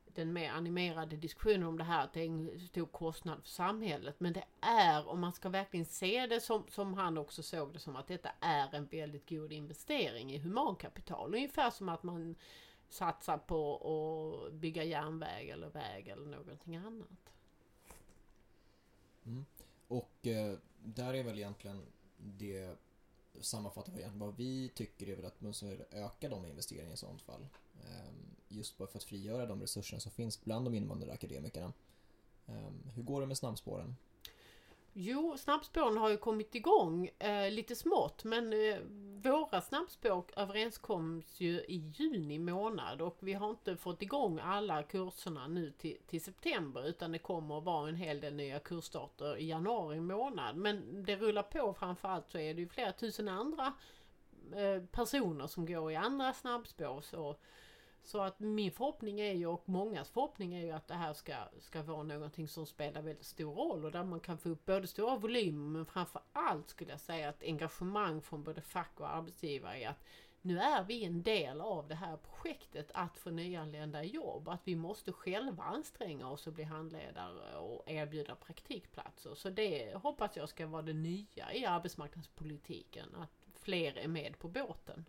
den 0.05 0.33
mer 0.33 0.51
animerade 0.51 1.15
diskussionen 1.15 1.63
om 1.63 1.77
det 1.77 1.83
här 1.83 2.03
att 2.03 2.13
det 2.13 2.21
är 2.21 2.25
en 2.25 2.59
stor 2.59 2.85
kostnad 2.85 3.41
för 3.41 3.49
samhället. 3.49 4.19
Men 4.19 4.33
det 4.33 4.43
är, 4.61 5.07
om 5.07 5.19
man 5.19 5.33
ska 5.33 5.49
verkligen 5.49 5.85
se 5.85 6.27
det 6.27 6.39
som, 6.39 6.63
som 6.69 6.93
han 6.93 7.17
också 7.17 7.43
såg 7.43 7.73
det 7.73 7.79
som, 7.79 7.95
att 7.95 8.07
detta 8.07 8.29
är 8.39 8.75
en 8.75 8.85
väldigt 8.85 9.29
god 9.29 9.51
investering 9.51 10.33
i 10.33 10.37
humankapital. 10.37 11.35
Ungefär 11.35 11.71
som 11.71 11.89
att 11.89 12.03
man 12.03 12.35
satsa 12.89 13.37
på 13.37 13.75
att 14.47 14.53
bygga 14.53 14.83
järnväg 14.83 15.49
eller 15.49 15.69
väg 15.69 16.07
eller 16.07 16.25
någonting 16.25 16.75
annat. 16.75 17.33
Mm. 19.25 19.45
Och 19.87 20.27
eh, 20.27 20.57
där 20.83 21.13
är 21.13 21.23
väl 21.23 21.37
egentligen 21.37 21.81
det 22.17 22.75
sammanfattar 23.41 23.91
egentligen 23.91 24.19
vad 24.19 24.35
vi 24.35 24.69
tycker 24.69 25.09
är 25.09 25.15
väl 25.15 25.25
att 25.25 25.41
man 25.41 25.53
ska 25.53 25.67
öka 25.91 26.29
de 26.29 26.45
investeringarna 26.45 26.93
i 26.93 26.97
sådant 26.97 27.21
fall. 27.21 27.47
Eh, 27.81 28.09
just 28.47 28.77
bara 28.77 28.87
för 28.87 28.97
att 28.97 29.03
frigöra 29.03 29.45
de 29.45 29.61
resurser 29.61 29.99
som 29.99 30.11
finns 30.11 30.43
bland 30.43 30.65
de 30.65 30.73
invandrade 30.73 31.13
akademikerna. 31.13 31.73
Eh, 32.47 32.71
hur 32.95 33.03
går 33.03 33.21
det 33.21 33.27
med 33.27 33.37
snabbspåren? 33.37 33.95
Jo, 35.01 35.37
snabbspåren 35.37 35.97
har 35.97 36.09
ju 36.09 36.17
kommit 36.17 36.55
igång 36.55 37.09
eh, 37.19 37.51
lite 37.51 37.75
smått 37.75 38.23
men 38.23 38.53
eh, 38.53 38.77
våra 39.23 39.61
snabbspår 39.61 40.25
överenskoms 40.35 41.39
ju 41.39 41.59
i 41.59 41.91
juni 41.95 42.39
månad 42.39 43.01
och 43.01 43.17
vi 43.19 43.33
har 43.33 43.49
inte 43.49 43.77
fått 43.77 44.01
igång 44.01 44.39
alla 44.43 44.83
kurserna 44.83 45.47
nu 45.47 45.71
till, 45.71 45.97
till 46.07 46.23
september 46.23 46.87
utan 46.87 47.11
det 47.11 47.19
kommer 47.19 47.57
att 47.57 47.63
vara 47.63 47.89
en 47.89 47.95
hel 47.95 48.21
del 48.21 48.35
nya 48.35 48.59
kursstarter 48.59 49.37
i 49.37 49.47
januari 49.47 49.99
månad. 49.99 50.55
Men 50.55 51.03
det 51.03 51.15
rullar 51.15 51.43
på 51.43 51.73
framförallt 51.73 52.29
så 52.29 52.37
är 52.37 52.53
det 52.53 52.61
ju 52.61 52.69
flera 52.69 52.91
tusen 52.91 53.27
andra 53.27 53.73
eh, 54.55 54.83
personer 54.91 55.47
som 55.47 55.65
går 55.65 55.91
i 55.91 55.95
andra 55.95 56.33
snabbspår. 56.33 57.01
Så 57.01 57.35
så 58.03 58.21
att 58.21 58.39
min 58.39 58.71
förhoppning 58.71 59.19
är 59.19 59.33
ju, 59.33 59.47
och 59.47 59.69
mångas 59.69 60.09
förhoppning 60.09 60.53
är 60.53 60.65
ju 60.65 60.71
att 60.71 60.87
det 60.87 60.93
här 60.93 61.13
ska, 61.13 61.33
ska 61.59 61.83
vara 61.83 62.03
någonting 62.03 62.47
som 62.47 62.65
spelar 62.65 63.01
väldigt 63.01 63.25
stor 63.25 63.55
roll 63.55 63.85
och 63.85 63.91
där 63.91 64.03
man 64.03 64.19
kan 64.19 64.37
få 64.37 64.49
upp 64.49 64.65
både 64.65 64.87
stora 64.87 65.15
volymer 65.15 65.69
men 65.69 65.85
framför 65.85 66.21
allt 66.33 66.69
skulle 66.69 66.91
jag 66.91 66.99
säga 66.99 67.29
att 67.29 67.43
engagemang 67.43 68.21
från 68.21 68.43
både 68.43 68.61
fack 68.61 68.99
och 68.99 69.15
arbetsgivare 69.15 69.77
är 69.83 69.89
att 69.89 70.03
nu 70.41 70.59
är 70.59 70.83
vi 70.83 71.03
en 71.03 71.23
del 71.23 71.61
av 71.61 71.87
det 71.87 71.95
här 71.95 72.17
projektet 72.17 72.91
att 72.93 73.17
få 73.17 73.29
nyanlända 73.29 74.03
jobb. 74.03 74.49
Att 74.49 74.61
vi 74.63 74.75
måste 74.75 75.11
själva 75.11 75.63
anstränga 75.63 76.29
oss 76.29 76.47
och 76.47 76.53
bli 76.53 76.63
handledare 76.63 77.57
och 77.57 77.89
erbjuda 77.89 78.35
praktikplatser. 78.35 79.35
Så 79.35 79.49
det 79.49 79.95
hoppas 79.95 80.37
jag 80.37 80.49
ska 80.49 80.67
vara 80.67 80.81
det 80.81 80.93
nya 80.93 81.53
i 81.53 81.65
arbetsmarknadspolitiken. 81.65 83.15
Att 83.15 83.47
fler 83.55 83.97
är 83.97 84.07
med 84.07 84.39
på 84.39 84.47
båten. 84.47 85.05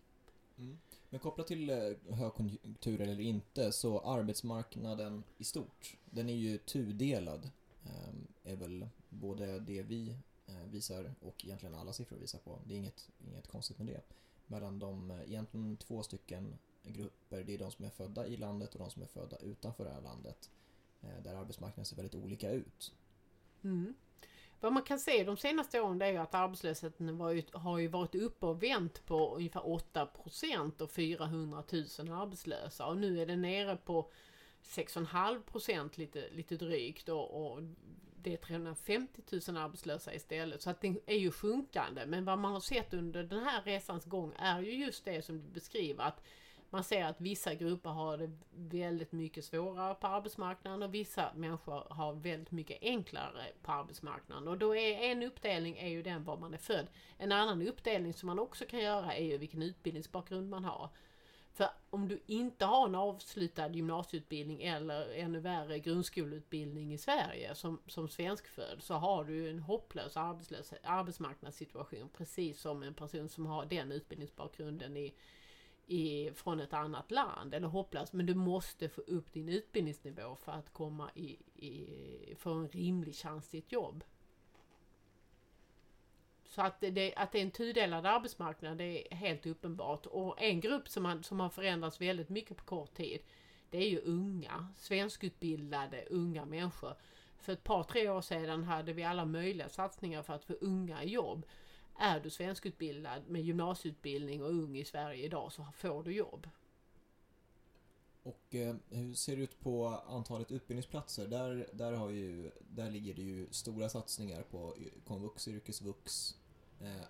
Mm. 0.61 0.79
Men 1.11 1.21
kopplat 1.21 1.47
till 1.47 1.71
eh, 1.71 2.15
högkonjunktur 2.15 3.01
eller 3.01 3.21
inte, 3.21 3.73
så 3.73 4.01
arbetsmarknaden 4.01 5.25
i 5.39 5.45
stort, 5.45 5.97
den 6.05 6.29
är 6.29 6.35
ju 6.35 6.59
tudelad. 6.59 7.51
Ehm, 7.85 8.27
är 8.45 8.57
väl 8.57 8.89
både 9.09 9.61
det 9.61 9.83
vi 9.83 10.17
eh, 10.47 10.65
visar 10.71 11.15
och 11.21 11.45
egentligen 11.45 11.75
alla 11.75 11.93
siffror 11.93 12.17
visar 12.17 12.39
på. 12.39 12.59
Det 12.67 12.75
är 12.75 12.79
inget, 12.79 13.09
inget 13.29 13.47
konstigt 13.49 13.79
med 13.79 13.87
det. 13.87 14.01
mellan 14.47 14.79
de 14.79 15.11
eh, 15.11 15.23
egentligen 15.23 15.77
två 15.77 16.03
stycken 16.03 16.59
grupper. 16.83 17.45
Det 17.45 17.55
är 17.55 17.59
de 17.59 17.71
som 17.71 17.85
är 17.85 17.91
födda 17.91 18.27
i 18.27 18.37
landet 18.37 18.75
och 18.75 18.79
de 18.79 18.91
som 18.91 19.03
är 19.03 19.07
födda 19.07 19.37
utanför 19.37 19.85
det 19.85 19.91
här 19.91 20.01
landet. 20.01 20.51
Där 21.23 21.35
arbetsmarknaden 21.35 21.85
ser 21.85 21.97
väldigt 21.97 22.15
olika 22.15 22.51
ut. 22.51 22.93
Mm. 23.63 23.95
Vad 24.61 24.73
man 24.73 24.83
kan 24.83 24.99
se 24.99 25.25
de 25.25 25.37
senaste 25.37 25.81
åren 25.81 25.99
det 25.99 26.07
är 26.07 26.13
ju 26.13 26.17
att 26.17 26.35
arbetslösheten 26.35 27.19
varit, 27.19 27.55
har 27.55 27.79
ju 27.79 27.89
varit 27.89 28.15
uppe 28.15 28.47
och 28.47 28.63
vänt 28.63 29.07
på 29.07 29.37
ungefär 29.37 29.61
8% 29.61 30.83
och 30.83 30.91
400 30.91 31.63
000 31.73 31.83
arbetslösa 32.13 32.87
och 32.87 32.97
nu 32.97 33.21
är 33.23 33.27
det 33.27 33.37
nere 33.37 33.77
på 33.77 34.11
6,5 34.65 35.43
procent 35.43 35.99
lite, 35.99 36.29
lite 36.31 36.57
drygt 36.57 37.09
och, 37.09 37.53
och 37.53 37.63
det 38.23 38.33
är 38.33 38.37
350 38.37 39.23
000 39.49 39.57
arbetslösa 39.57 40.15
istället. 40.15 40.63
Så 40.63 40.71
att 40.71 40.81
det 40.81 40.97
är 41.07 41.19
ju 41.19 41.31
sjunkande. 41.31 42.07
Men 42.07 42.25
vad 42.25 42.39
man 42.39 42.53
har 42.53 42.61
sett 42.61 42.95
under 42.95 43.23
den 43.23 43.43
här 43.45 43.63
resans 43.63 44.05
gång 44.05 44.33
är 44.39 44.61
ju 44.61 44.73
just 44.73 45.05
det 45.05 45.25
som 45.25 45.41
du 45.41 45.49
beskriver. 45.49 46.05
Att 46.05 46.25
man 46.71 46.85
ser 46.85 47.05
att 47.05 47.21
vissa 47.21 47.55
grupper 47.55 47.91
har 47.91 48.17
det 48.17 48.31
väldigt 48.53 49.13
mycket 49.13 49.45
svårare 49.45 49.95
på 49.95 50.07
arbetsmarknaden 50.07 50.83
och 50.83 50.95
vissa 50.95 51.33
människor 51.35 51.87
har 51.91 52.13
väldigt 52.13 52.51
mycket 52.51 52.79
enklare 52.81 53.45
på 53.63 53.73
arbetsmarknaden. 53.73 54.49
Och 54.49 54.59
då 54.59 54.77
är 54.77 54.99
en 54.99 55.23
uppdelning 55.23 55.79
är 55.79 55.89
ju 55.89 56.03
den 56.03 56.25
var 56.25 56.37
man 56.37 56.55
är 56.55 56.59
född. 56.59 56.87
En 57.19 57.33
annan 57.33 57.69
uppdelning 57.69 58.15
som 58.15 58.27
man 58.27 58.39
också 58.39 58.65
kan 58.65 58.81
göra 58.81 59.15
är 59.15 59.25
ju 59.25 59.39
vilken 59.39 59.63
utbildningsbakgrund 59.63 60.51
man 60.51 60.65
har. 60.65 60.91
För 61.53 61.69
om 61.91 62.09
du 62.09 62.23
inte 62.27 62.65
har 62.65 62.87
en 62.87 62.95
avslutad 62.95 63.69
gymnasieutbildning 63.69 64.63
eller 64.63 65.15
ännu 65.15 65.41
värre 65.41 65.79
grundskoleutbildning 65.79 66.93
i 66.93 66.99
Sverige 66.99 67.55
som, 67.55 67.81
som 67.87 68.09
svenskfödd 68.09 68.83
så 68.83 68.95
har 68.95 69.25
du 69.25 69.51
en 69.51 69.59
hopplös 69.59 70.17
arbetslös, 70.17 70.73
arbetsmarknadssituation 70.83 72.09
precis 72.17 72.61
som 72.61 72.83
en 72.83 72.95
person 72.95 73.29
som 73.29 73.47
har 73.47 73.65
den 73.65 73.93
utbildningsbakgrunden 73.93 74.97
i, 74.97 75.15
i, 75.87 76.31
från 76.35 76.61
ett 76.61 76.73
annat 76.73 77.11
land. 77.11 77.55
Eller 77.55 77.69
hopplöst 77.69 78.13
men 78.13 78.27
du 78.27 78.35
måste 78.35 78.89
få 78.89 79.01
upp 79.01 79.33
din 79.33 79.49
utbildningsnivå 79.49 80.37
för 80.37 80.53
att 80.53 80.73
komma 80.73 81.11
i, 81.15 81.39
i, 81.67 82.35
få 82.39 82.51
en 82.51 82.69
rimlig 82.69 83.15
chans 83.15 83.49
till 83.49 83.59
ett 83.59 83.73
jobb. 83.73 84.05
Så 86.45 86.63
att 86.63 86.81
det, 86.81 87.15
att 87.15 87.33
det 87.33 87.39
är 87.39 87.43
en 87.43 87.51
tudelad 87.51 88.07
arbetsmarknad 88.07 88.79
det 88.79 89.13
är 89.13 89.17
helt 89.17 89.47
uppenbart. 89.47 90.07
Och 90.07 90.43
en 90.43 90.61
grupp 90.61 90.89
som, 90.89 91.03
man, 91.03 91.23
som 91.23 91.41
har 91.41 91.51
förändrats 91.51 92.01
väldigt 92.01 92.29
mycket 92.29 92.57
på 92.57 92.65
kort 92.65 92.95
tid 92.95 93.21
det 93.71 93.79
är 93.79 93.89
ju 93.89 94.01
unga, 94.01 94.69
svenskutbildade 94.77 96.05
unga 96.11 96.45
människor. 96.45 96.95
För 97.39 97.53
ett 97.53 97.65
par, 97.65 97.83
tre 97.83 98.09
år 98.09 98.21
sedan 98.21 98.65
hade 98.65 98.93
vi 98.93 99.05
alla 99.05 99.25
möjliga 99.25 99.69
satsningar 99.69 100.23
för 100.23 100.35
att 100.35 100.45
få 100.45 100.53
unga 100.53 101.03
i 101.03 101.09
jobb. 101.09 101.47
Är 102.03 102.21
du 102.21 102.31
svenskutbildad 102.31 103.23
med 103.29 103.43
gymnasieutbildning 103.43 104.43
och 104.43 104.51
ung 104.51 104.79
i 104.79 104.85
Sverige 104.85 105.25
idag 105.25 105.53
så 105.53 105.67
får 105.75 106.03
du 106.03 106.13
jobb. 106.13 106.49
Och 108.23 108.55
eh, 108.55 108.75
hur 108.91 109.15
ser 109.15 109.37
det 109.37 109.43
ut 109.43 109.61
på 109.61 109.87
antalet 109.89 110.53
utbildningsplatser? 110.53 111.27
Där, 111.27 111.69
där, 111.73 111.93
har 111.93 112.11
ju, 112.11 112.51
där 112.61 112.91
ligger 112.91 113.15
det 113.15 113.23
ju 113.23 113.47
stora 113.51 113.89
satsningar 113.89 114.43
på 114.43 114.77
komvux, 115.05 115.49
yrkesvux, 115.49 116.35
eh, 116.81 117.05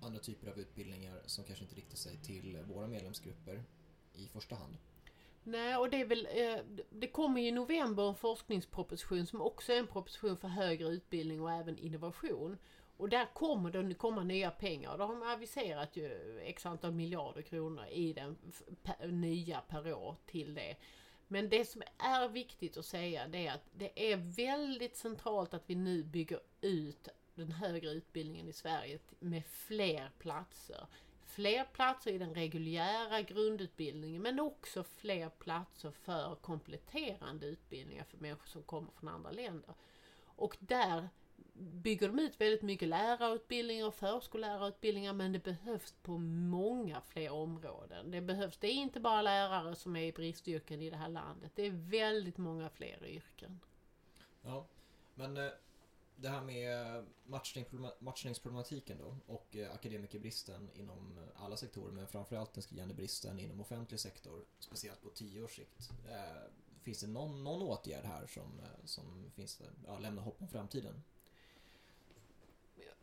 andra 0.00 0.18
typer 0.18 0.50
av 0.50 0.58
utbildningar 0.58 1.22
som 1.26 1.44
kanske 1.44 1.64
inte 1.64 1.76
riktar 1.76 1.96
sig 1.96 2.16
till 2.16 2.58
våra 2.68 2.86
medlemsgrupper 2.86 3.64
i 4.14 4.28
första 4.28 4.54
hand. 4.54 4.76
Nej, 5.44 5.76
och 5.76 5.90
det 5.90 6.00
är 6.00 6.06
väl, 6.06 6.28
eh, 6.30 6.84
det 6.90 7.08
kommer 7.08 7.40
i 7.40 7.52
november 7.52 8.08
en 8.08 8.14
forskningsproposition 8.14 9.26
som 9.26 9.40
också 9.40 9.72
är 9.72 9.78
en 9.78 9.86
proposition 9.86 10.36
för 10.36 10.48
högre 10.48 10.88
utbildning 10.88 11.40
och 11.40 11.52
även 11.52 11.78
innovation. 11.78 12.58
Och 13.02 13.08
där 13.08 13.26
kommer 13.26 13.70
det 13.70 13.94
komma 13.94 14.24
nya 14.24 14.50
pengar. 14.50 14.98
De 14.98 15.10
har 15.10 15.14
de 15.16 15.22
aviserat 15.22 15.96
ju 15.96 16.38
x 16.44 16.66
antal 16.66 16.92
miljarder 16.92 17.42
kronor 17.42 17.86
i 17.86 18.12
den 18.12 18.36
nya 19.08 19.60
per 19.60 19.92
år 19.92 20.16
till 20.26 20.54
det. 20.54 20.76
Men 21.28 21.48
det 21.48 21.64
som 21.64 21.82
är 21.98 22.28
viktigt 22.28 22.76
att 22.76 22.84
säga 22.84 23.28
det 23.28 23.46
är 23.46 23.54
att 23.54 23.66
det 23.72 24.12
är 24.12 24.16
väldigt 24.16 24.96
centralt 24.96 25.54
att 25.54 25.62
vi 25.66 25.74
nu 25.74 26.02
bygger 26.02 26.40
ut 26.60 27.08
den 27.34 27.52
högre 27.52 27.90
utbildningen 27.90 28.48
i 28.48 28.52
Sverige 28.52 28.98
med 29.18 29.46
fler 29.46 30.10
platser. 30.18 30.86
Fler 31.24 31.64
platser 31.64 32.12
i 32.12 32.18
den 32.18 32.34
reguljära 32.34 33.22
grundutbildningen 33.22 34.22
men 34.22 34.40
också 34.40 34.84
fler 34.84 35.28
platser 35.28 35.90
för 35.90 36.34
kompletterande 36.34 37.46
utbildningar 37.46 38.04
för 38.04 38.18
människor 38.18 38.46
som 38.46 38.62
kommer 38.62 38.90
från 38.90 39.08
andra 39.08 39.30
länder. 39.30 39.74
Och 40.24 40.56
där 40.60 41.08
bygger 41.54 42.08
de 42.08 42.18
ut 42.18 42.40
väldigt 42.40 42.62
mycket 42.62 42.88
lärarutbildningar 42.88 43.86
och 43.86 43.94
förskollärarutbildningar 43.94 45.12
men 45.12 45.32
det 45.32 45.38
behövs 45.38 45.94
på 46.02 46.18
många 46.18 47.00
fler 47.00 47.30
områden. 47.30 48.10
Det 48.10 48.20
behövs, 48.20 48.58
det 48.58 48.66
är 48.66 48.72
inte 48.72 49.00
bara 49.00 49.22
lärare 49.22 49.76
som 49.76 49.96
är 49.96 50.02
i 50.02 50.12
bristyrken 50.12 50.82
i 50.82 50.90
det 50.90 50.96
här 50.96 51.08
landet. 51.08 51.52
Det 51.54 51.66
är 51.66 51.70
väldigt 51.70 52.38
många 52.38 52.68
fler 52.68 53.06
yrken. 53.06 53.60
Ja, 54.42 54.66
men 55.14 55.36
eh, 55.36 55.50
det 56.16 56.28
här 56.28 56.40
med 56.40 57.04
matchningsproblematiken 57.98 58.98
då 58.98 59.16
och 59.26 59.56
eh, 59.56 59.74
akademikerbristen 59.74 60.70
inom 60.74 61.20
alla 61.36 61.56
sektorer 61.56 61.92
men 61.92 62.06
framförallt 62.06 62.54
den 62.54 62.62
skriande 62.62 62.94
bristen 62.94 63.38
inom 63.38 63.60
offentlig 63.60 64.00
sektor, 64.00 64.44
speciellt 64.58 65.02
på 65.02 65.08
tio 65.08 65.42
års 65.42 65.56
sikt. 65.56 65.90
Eh, 66.08 66.50
finns 66.82 67.00
det 67.00 67.06
någon, 67.06 67.44
någon 67.44 67.62
åtgärd 67.62 68.04
här 68.04 68.26
som, 68.26 68.60
som 68.84 69.30
finns, 69.34 69.62
ja, 69.86 69.98
lämnar 69.98 70.22
hopp 70.22 70.42
om 70.42 70.48
framtiden? 70.48 71.02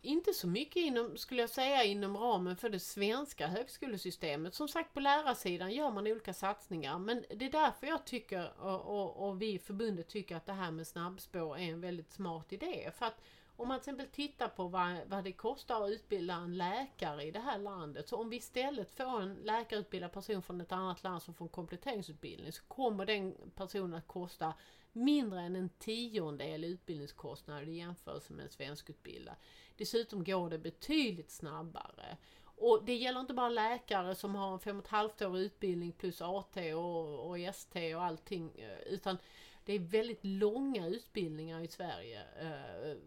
Inte 0.02 0.34
så 0.34 0.48
mycket 0.48 0.76
inom, 0.76 1.18
skulle 1.18 1.42
jag 1.42 1.50
säga, 1.50 1.84
inom 1.84 2.18
ramen 2.18 2.56
för 2.56 2.70
det 2.70 2.80
svenska 2.80 3.48
högskolesystemet. 3.48 4.54
Som 4.54 4.68
sagt, 4.68 4.94
på 4.94 5.00
lärarsidan 5.00 5.72
gör 5.72 5.92
man 5.92 6.08
olika 6.08 6.34
satsningar. 6.34 7.00
Men 7.00 7.26
det 7.36 7.46
är 7.46 7.52
därför 7.52 7.88
jag 7.88 8.06
tycker, 8.06 8.62
och, 8.62 8.82
och, 8.82 9.28
och 9.28 9.42
vi 9.42 9.54
i 9.54 9.60
förbundet 9.60 10.08
tycker 10.08 10.36
att 10.36 10.46
det 10.46 10.54
här 10.54 10.72
med 10.72 10.88
snabbspår 10.88 11.58
är 11.58 11.72
en 11.72 11.82
väldigt 11.82 12.12
smart 12.12 12.54
idé. 12.54 12.92
För 12.98 13.06
att 13.06 13.22
om 13.60 13.68
man 13.68 13.80
till 13.80 13.94
exempel 13.94 14.08
tittar 14.16 14.48
på 14.48 14.68
vad, 14.68 14.98
vad 15.08 15.24
det 15.24 15.32
kostar 15.32 15.84
att 15.84 15.90
utbilda 15.90 16.34
en 16.34 16.58
läkare 16.58 17.24
i 17.24 17.32
det 17.32 17.40
här 17.40 17.58
landet. 17.60 18.08
Så 18.08 18.18
om 18.18 18.30
vi 18.30 18.38
istället 18.38 18.92
får 18.92 19.22
en 19.22 19.34
läkarutbildad 19.34 20.12
person 20.12 20.42
från 20.42 20.62
ett 20.62 20.72
annat 20.72 21.04
land 21.04 21.22
som 21.22 21.34
får 21.34 21.46
en 21.46 21.50
kompletteringsutbildning 21.50 22.52
så 22.52 22.64
kommer 22.64 23.06
den 23.06 23.36
personen 23.56 23.94
att 23.94 24.08
kosta 24.08 24.54
mindre 24.94 25.42
än 25.42 25.56
en 25.56 25.70
tiondel 25.70 26.64
utbildningskostnader 26.64 27.68
i 27.68 27.78
jämförelse 27.78 28.34
med 28.34 28.44
en 28.46 28.52
svenskutbildad. 28.52 29.36
Dessutom 29.78 30.24
går 30.24 30.50
det 30.50 30.60
betydligt 30.60 31.32
snabbare. 31.32 32.18
Och 32.44 32.84
det 32.86 32.96
gäller 32.96 33.20
inte 33.20 33.34
bara 33.34 33.50
läkare 33.50 34.16
som 34.16 34.36
har 34.36 34.54
en 34.54 34.60
fem 34.60 34.78
och 34.80 34.86
ett 34.86 34.92
halvt 34.92 35.22
år 35.22 35.38
utbildning 35.38 35.92
plus 35.92 36.22
AT 36.22 36.58
och, 36.74 37.30
och 37.30 37.40
ST 37.40 37.96
och 37.96 38.04
allting. 38.04 38.52
Eh, 38.56 38.94
utan 38.94 39.18
det 39.66 39.74
är 39.74 39.80
väldigt 39.80 40.26
långa 40.26 40.88
utbildningar 40.88 41.62
i 41.62 41.68
Sverige. 41.68 42.22
Eh, 42.42 42.98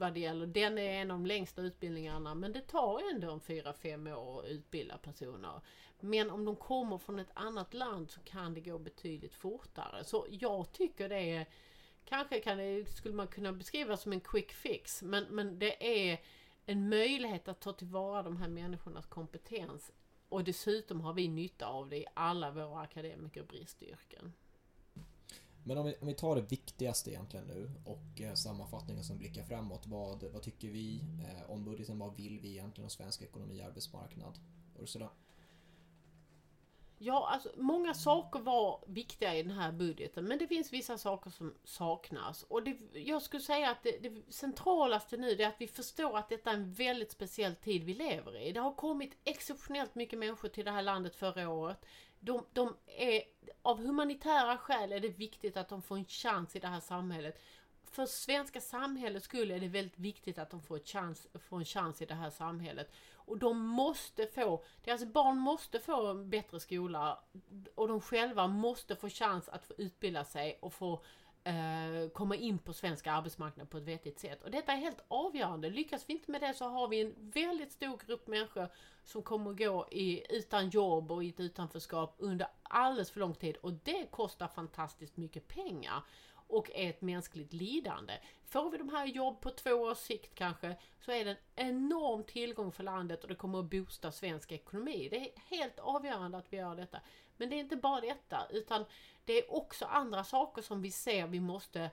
vad 0.00 0.14
det 0.14 0.20
gäller. 0.20 0.46
Den 0.46 0.78
är 0.78 1.02
en 1.02 1.10
av 1.10 1.18
de 1.18 1.26
längsta 1.26 1.62
utbildningarna 1.62 2.34
men 2.34 2.52
det 2.52 2.60
tar 2.60 3.10
ändå 3.14 3.30
en 3.30 3.40
4-5 3.40 4.14
år 4.14 4.40
att 4.40 4.50
utbilda 4.50 4.98
personer. 4.98 5.60
Men 6.02 6.30
om 6.30 6.44
de 6.44 6.56
kommer 6.56 6.98
från 6.98 7.18
ett 7.18 7.30
annat 7.34 7.74
land 7.74 8.10
så 8.10 8.20
kan 8.20 8.54
det 8.54 8.60
gå 8.60 8.78
betydligt 8.78 9.34
fortare. 9.34 10.04
Så 10.04 10.26
jag 10.30 10.72
tycker 10.72 11.08
det 11.08 11.30
är 11.30 11.46
Kanske 12.04 12.40
kan 12.40 12.58
det, 12.58 12.90
skulle 12.96 13.14
man 13.14 13.28
kunna 13.28 13.52
beskriva 13.52 13.96
som 13.96 14.12
en 14.12 14.20
quick 14.20 14.52
fix 14.52 15.02
men, 15.02 15.24
men 15.24 15.58
det 15.58 16.10
är 16.10 16.20
en 16.66 16.88
möjlighet 16.88 17.48
att 17.48 17.60
ta 17.60 17.72
tillvara 17.72 18.22
de 18.22 18.36
här 18.36 18.48
människornas 18.48 19.06
kompetens 19.06 19.92
och 20.28 20.44
dessutom 20.44 21.00
har 21.00 21.12
vi 21.12 21.28
nytta 21.28 21.66
av 21.66 21.88
det 21.88 21.96
i 21.96 22.06
alla 22.14 22.50
våra 22.50 22.80
akademiker 22.80 23.40
och 23.40 23.46
bristyrken. 23.46 24.32
Men 25.64 25.78
om 25.78 25.86
vi, 25.86 25.94
om 26.00 26.06
vi 26.06 26.14
tar 26.14 26.36
det 26.36 26.42
viktigaste 26.42 27.10
egentligen 27.10 27.46
nu 27.46 27.70
och 27.84 28.20
eh, 28.20 28.34
sammanfattningen 28.34 29.04
som 29.04 29.18
blickar 29.18 29.42
framåt. 29.42 29.86
Vad, 29.86 30.24
vad 30.24 30.42
tycker 30.42 30.68
vi 30.68 31.00
eh, 31.00 31.50
om 31.50 31.64
budgeten? 31.64 31.98
Vad 31.98 32.16
vill 32.16 32.40
vi 32.40 32.50
egentligen 32.50 32.84
om 32.84 32.90
svensk 32.90 33.22
ekonomi 33.22 33.62
och 33.62 33.66
arbetsmarknad? 33.66 34.38
Ursula? 34.78 35.10
Ja, 37.02 37.28
alltså 37.32 37.50
många 37.56 37.94
saker 37.94 38.40
var 38.40 38.84
viktiga 38.86 39.34
i 39.34 39.42
den 39.42 39.52
här 39.52 39.72
budgeten 39.72 40.24
men 40.24 40.38
det 40.38 40.46
finns 40.46 40.72
vissa 40.72 40.98
saker 40.98 41.30
som 41.30 41.54
saknas. 41.64 42.42
Och 42.42 42.62
det, 42.62 42.76
jag 42.92 43.22
skulle 43.22 43.42
säga 43.42 43.70
att 43.70 43.82
det, 43.82 43.98
det 44.02 44.32
centralaste 44.32 45.16
nu 45.16 45.30
är 45.30 45.46
att 45.46 45.54
vi 45.60 45.66
förstår 45.68 46.18
att 46.18 46.28
detta 46.28 46.50
är 46.50 46.54
en 46.54 46.72
väldigt 46.72 47.10
speciell 47.10 47.54
tid 47.54 47.84
vi 47.84 47.94
lever 47.94 48.36
i. 48.36 48.52
Det 48.52 48.60
har 48.60 48.74
kommit 48.74 49.16
exceptionellt 49.24 49.94
mycket 49.94 50.18
människor 50.18 50.48
till 50.48 50.64
det 50.64 50.70
här 50.70 50.82
landet 50.82 51.16
förra 51.16 51.48
året. 51.48 51.86
De, 52.18 52.46
de 52.52 52.76
är, 52.86 53.22
av 53.62 53.78
humanitära 53.78 54.58
skäl 54.58 54.92
är 54.92 55.00
det 55.00 55.08
viktigt 55.08 55.56
att 55.56 55.68
de 55.68 55.82
får 55.82 55.96
en 55.96 56.04
chans 56.04 56.56
i 56.56 56.58
det 56.58 56.68
här 56.68 56.80
samhället 56.80 57.40
för 57.84 58.06
svenska 58.06 58.60
samhällets 58.60 59.24
skull 59.24 59.50
är 59.50 59.60
det 59.60 59.68
väldigt 59.68 59.98
viktigt 59.98 60.38
att 60.38 60.50
de 60.50 60.62
får, 60.62 60.76
ett 60.76 60.88
chans, 60.88 61.26
får 61.48 61.58
en 61.58 61.64
chans 61.64 62.02
i 62.02 62.06
det 62.06 62.14
här 62.14 62.30
samhället. 62.30 62.90
Och 63.14 63.38
de 63.38 63.58
måste 63.58 64.26
få, 64.26 64.64
deras 64.84 65.00
alltså 65.00 65.12
barn 65.12 65.38
måste 65.38 65.80
få 65.80 66.06
en 66.06 66.30
bättre 66.30 66.60
skola 66.60 67.18
och 67.74 67.88
de 67.88 68.00
själva 68.00 68.46
måste 68.46 68.96
få 68.96 69.08
chans 69.08 69.48
att 69.48 69.64
få 69.64 69.74
utbilda 69.78 70.24
sig 70.24 70.58
och 70.62 70.72
få 70.72 71.02
eh, 71.44 72.10
komma 72.12 72.36
in 72.36 72.58
på 72.58 72.72
svensk 72.72 73.06
arbetsmarknad 73.06 73.70
på 73.70 73.78
ett 73.78 73.84
vettigt 73.84 74.18
sätt. 74.18 74.42
Och 74.42 74.50
detta 74.50 74.72
är 74.72 74.76
helt 74.76 75.04
avgörande. 75.08 75.70
Lyckas 75.70 76.04
vi 76.06 76.12
inte 76.12 76.30
med 76.30 76.40
det 76.40 76.54
så 76.54 76.64
har 76.64 76.88
vi 76.88 77.00
en 77.00 77.14
väldigt 77.16 77.72
stor 77.72 77.98
grupp 78.06 78.26
människor 78.26 78.68
som 79.04 79.22
kommer 79.22 79.52
gå 79.52 79.88
i, 79.90 80.36
utan 80.36 80.70
jobb 80.70 81.12
och 81.12 81.24
i 81.24 81.28
ett 81.28 81.40
utanförskap 81.40 82.14
under 82.18 82.46
alldeles 82.62 83.10
för 83.10 83.20
lång 83.20 83.34
tid 83.34 83.56
och 83.56 83.72
det 83.72 84.06
kostar 84.10 84.48
fantastiskt 84.48 85.16
mycket 85.16 85.48
pengar 85.48 86.02
och 86.50 86.70
är 86.74 86.90
ett 86.90 87.02
mänskligt 87.02 87.52
lidande. 87.52 88.18
Får 88.48 88.70
vi 88.70 88.78
de 88.78 88.88
här 88.88 89.06
jobb 89.06 89.40
på 89.40 89.50
två 89.50 89.70
års 89.70 89.98
sikt 89.98 90.34
kanske 90.34 90.76
så 91.00 91.12
är 91.12 91.24
det 91.24 91.30
en 91.30 91.68
enorm 91.68 92.24
tillgång 92.24 92.72
för 92.72 92.82
landet 92.82 93.22
och 93.22 93.28
det 93.28 93.34
kommer 93.34 93.58
att 93.58 93.70
boosta 93.70 94.12
svensk 94.12 94.52
ekonomi. 94.52 95.08
Det 95.10 95.16
är 95.16 95.56
helt 95.56 95.78
avgörande 95.78 96.38
att 96.38 96.52
vi 96.52 96.56
gör 96.56 96.76
detta. 96.76 97.00
Men 97.36 97.50
det 97.50 97.56
är 97.56 97.60
inte 97.60 97.76
bara 97.76 98.00
detta 98.00 98.46
utan 98.50 98.84
det 99.24 99.38
är 99.38 99.54
också 99.54 99.84
andra 99.84 100.24
saker 100.24 100.62
som 100.62 100.82
vi 100.82 100.90
ser 100.90 101.26
vi 101.26 101.40
måste 101.40 101.90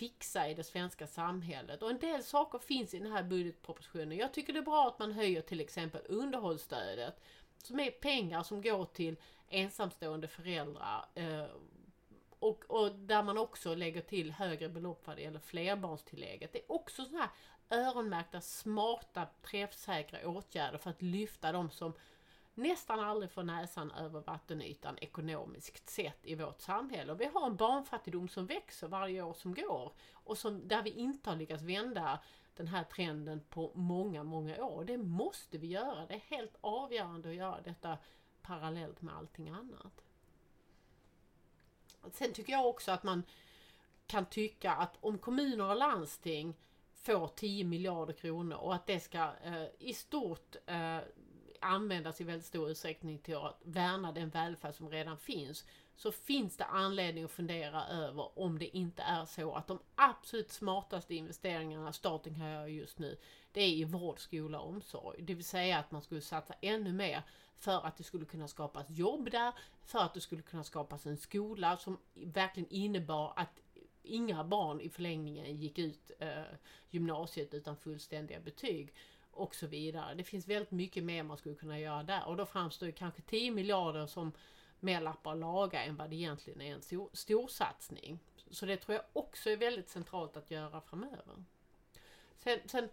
fixa 0.00 0.48
i 0.48 0.54
det 0.54 0.64
svenska 0.64 1.06
samhället. 1.06 1.82
Och 1.82 1.90
en 1.90 1.98
del 1.98 2.22
saker 2.22 2.58
finns 2.58 2.94
i 2.94 2.98
den 2.98 3.12
här 3.12 3.22
budgetpropositionen. 3.22 4.18
Jag 4.18 4.34
tycker 4.34 4.52
det 4.52 4.58
är 4.58 4.62
bra 4.62 4.88
att 4.88 4.98
man 4.98 5.12
höjer 5.12 5.42
till 5.42 5.60
exempel 5.60 6.02
underhållsstödet. 6.08 7.20
Som 7.58 7.80
är 7.80 7.90
pengar 7.90 8.42
som 8.42 8.62
går 8.62 8.84
till 8.84 9.16
ensamstående 9.48 10.28
föräldrar. 10.28 11.04
Eh, 11.14 11.44
och, 12.40 12.64
och, 12.68 12.94
där 12.94 13.22
man 13.22 13.38
också 13.38 13.74
lägger 13.74 14.00
till 14.00 14.32
högre 14.32 14.68
belopp 14.68 15.06
vad 15.06 15.16
det 15.16 15.22
gäller 15.22 15.38
flerbarnstillägget. 15.38 16.52
Det 16.52 16.58
är 16.58 16.72
också 16.72 17.04
sådana 17.04 17.20
här 17.20 17.30
öronmärkta, 17.78 18.40
smarta, 18.40 19.26
träffsäkra 19.42 20.28
åtgärder 20.28 20.78
för 20.78 20.90
att 20.90 21.02
lyfta 21.02 21.52
de 21.52 21.70
som 21.70 21.92
nästan 22.54 23.00
aldrig 23.00 23.30
får 23.30 23.42
näsan 23.42 23.90
över 23.90 24.20
vattenytan 24.20 24.98
ekonomiskt 24.98 25.88
sett 25.88 26.18
i 26.22 26.34
vårt 26.34 26.60
samhälle. 26.60 27.12
Och 27.12 27.20
vi 27.20 27.24
har 27.24 27.46
en 27.46 27.56
barnfattigdom 27.56 28.28
som 28.28 28.46
växer 28.46 28.88
varje 28.88 29.22
år 29.22 29.34
som 29.34 29.54
går 29.54 29.92
och 30.12 30.38
som, 30.38 30.68
där 30.68 30.82
vi 30.82 30.90
inte 30.90 31.30
har 31.30 31.36
lyckats 31.36 31.62
vända 31.62 32.20
den 32.56 32.66
här 32.66 32.84
trenden 32.84 33.40
på 33.48 33.72
många, 33.74 34.22
många 34.22 34.64
år. 34.64 34.84
Det 34.84 34.98
måste 34.98 35.58
vi 35.58 35.66
göra. 35.66 36.06
Det 36.06 36.14
är 36.14 36.36
helt 36.36 36.56
avgörande 36.60 37.28
att 37.28 37.34
göra 37.34 37.60
detta 37.60 37.98
parallellt 38.42 39.02
med 39.02 39.16
allting 39.16 39.48
annat. 39.48 40.02
Sen 42.12 42.32
tycker 42.32 42.52
jag 42.52 42.66
också 42.66 42.92
att 42.92 43.02
man 43.02 43.22
kan 44.06 44.26
tycka 44.26 44.72
att 44.72 44.96
om 45.00 45.18
kommuner 45.18 45.68
och 45.70 45.76
landsting 45.76 46.54
får 46.94 47.28
10 47.28 47.64
miljarder 47.64 48.12
kronor 48.12 48.56
och 48.56 48.74
att 48.74 48.86
det 48.86 49.00
ska 49.00 49.32
eh, 49.44 49.64
i 49.78 49.94
stort 49.94 50.56
eh, 50.66 50.98
användas 51.60 52.20
i 52.20 52.24
väldigt 52.24 52.46
stor 52.46 52.70
utsträckning 52.70 53.18
till 53.18 53.36
att 53.36 53.60
värna 53.64 54.12
den 54.12 54.30
välfärd 54.30 54.74
som 54.74 54.90
redan 54.90 55.18
finns 55.18 55.64
så 56.00 56.12
finns 56.12 56.56
det 56.56 56.64
anledning 56.64 57.24
att 57.24 57.30
fundera 57.30 57.86
över 57.86 58.38
om 58.38 58.58
det 58.58 58.76
inte 58.76 59.02
är 59.02 59.24
så 59.24 59.54
att 59.54 59.66
de 59.66 59.78
absolut 59.94 60.50
smartaste 60.50 61.14
investeringarna 61.14 61.92
staten 61.92 62.34
kan 62.34 62.50
göra 62.50 62.68
just 62.68 62.98
nu 62.98 63.16
det 63.52 63.60
är 63.60 63.68
i 63.68 63.84
vård, 63.84 64.20
skola 64.20 64.60
och 64.60 64.68
omsorg. 64.68 65.22
Det 65.22 65.34
vill 65.34 65.44
säga 65.44 65.78
att 65.78 65.90
man 65.90 66.02
skulle 66.02 66.20
satsa 66.20 66.54
ännu 66.60 66.92
mer 66.92 67.22
för 67.56 67.86
att 67.86 67.96
det 67.96 68.04
skulle 68.04 68.24
kunna 68.24 68.48
skapas 68.48 68.86
jobb 68.90 69.30
där, 69.30 69.52
för 69.82 69.98
att 69.98 70.14
det 70.14 70.20
skulle 70.20 70.42
kunna 70.42 70.64
skapas 70.64 71.06
en 71.06 71.16
skola 71.16 71.76
som 71.76 71.98
verkligen 72.14 72.70
innebar 72.70 73.32
att 73.36 73.60
inga 74.02 74.44
barn 74.44 74.80
i 74.80 74.88
förlängningen 74.88 75.56
gick 75.56 75.78
ut 75.78 76.10
eh, 76.18 76.42
gymnasiet 76.90 77.54
utan 77.54 77.76
fullständiga 77.76 78.40
betyg 78.40 78.94
och 79.30 79.54
så 79.54 79.66
vidare. 79.66 80.14
Det 80.14 80.24
finns 80.24 80.48
väldigt 80.48 80.70
mycket 80.70 81.04
mer 81.04 81.22
man 81.22 81.36
skulle 81.36 81.54
kunna 81.54 81.78
göra 81.78 82.02
där 82.02 82.26
och 82.26 82.36
då 82.36 82.46
framstår 82.46 82.90
kanske 82.90 83.22
10 83.22 83.50
miljarder 83.50 84.06
som 84.06 84.32
mer 84.82 85.00
lappa 85.00 85.30
och 85.30 85.36
laga 85.36 85.84
än 85.84 85.96
vad 85.96 86.10
det 86.10 86.16
egentligen 86.16 86.60
är 86.60 86.74
en 86.74 86.82
stor. 86.82 87.10
Så 88.50 88.66
det 88.66 88.76
tror 88.76 88.94
jag 88.94 89.04
också 89.12 89.50
är 89.50 89.56
väldigt 89.56 89.88
centralt 89.88 90.36
att 90.36 90.50
göra 90.50 90.80
framöver. 90.80 91.44
Sen, 92.38 92.58
sen 92.66 92.88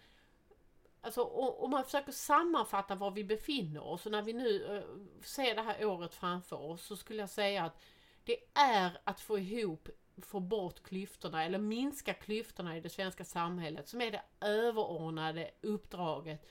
Alltså 1.01 1.23
om 1.23 1.71
man 1.71 1.83
försöker 1.83 2.11
sammanfatta 2.11 2.95
var 2.95 3.11
vi 3.11 3.23
befinner 3.23 3.83
oss 3.83 4.05
och 4.05 4.11
när 4.11 4.21
vi 4.21 4.33
nu 4.33 4.77
eh, 4.77 4.83
ser 5.23 5.55
det 5.55 5.61
här 5.61 5.85
året 5.85 6.13
framför 6.13 6.61
oss 6.61 6.85
så 6.85 6.97
skulle 6.97 7.19
jag 7.19 7.29
säga 7.29 7.63
att 7.63 7.81
det 8.23 8.37
är 8.53 8.97
att 9.03 9.21
få 9.21 9.39
ihop, 9.39 9.89
få 10.21 10.39
bort 10.39 10.83
klyftorna 10.83 11.43
eller 11.43 11.59
minska 11.59 12.13
klyftorna 12.13 12.77
i 12.77 12.81
det 12.81 12.89
svenska 12.89 13.25
samhället 13.25 13.89
som 13.89 14.01
är 14.01 14.11
det 14.11 14.21
överordnade 14.41 15.51
uppdraget 15.61 16.47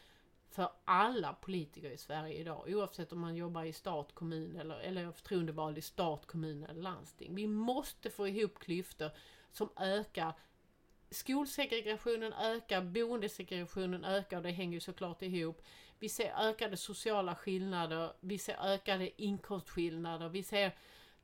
för 0.57 0.69
alla 0.85 1.33
politiker 1.33 1.91
i 1.91 1.97
Sverige 1.99 2.35
idag 2.35 2.65
oavsett 2.69 3.13
om 3.13 3.21
man 3.21 3.37
jobbar 3.37 3.65
i 3.65 3.73
stat, 3.73 4.15
kommun 4.15 4.57
eller, 4.57 4.79
eller 4.79 5.13
förtroendevald 5.13 5.79
i 5.79 5.83
stat, 5.83 6.27
kommun 6.27 6.65
eller 6.65 6.83
landsting. 6.83 7.35
Vi 7.35 7.47
måste 7.47 8.11
få 8.11 8.29
ihop 8.29 8.59
klyftor 8.59 9.11
som 9.53 9.69
ökar 9.77 10.33
skolsegregationen 11.11 12.33
ökar, 12.33 12.83
boendesegregationen 12.83 14.05
ökar 14.05 14.37
och 14.37 14.43
det 14.43 14.51
hänger 14.51 14.73
ju 14.73 14.81
såklart 14.81 15.23
ihop. 15.23 15.63
Vi 15.99 16.09
ser 16.09 16.35
ökade 16.39 16.77
sociala 16.77 17.35
skillnader, 17.35 18.13
vi 18.21 18.39
ser 18.39 18.57
ökade 18.63 19.23
inkomstskillnader, 19.23 20.29
vi 20.29 20.43
ser 20.43 20.73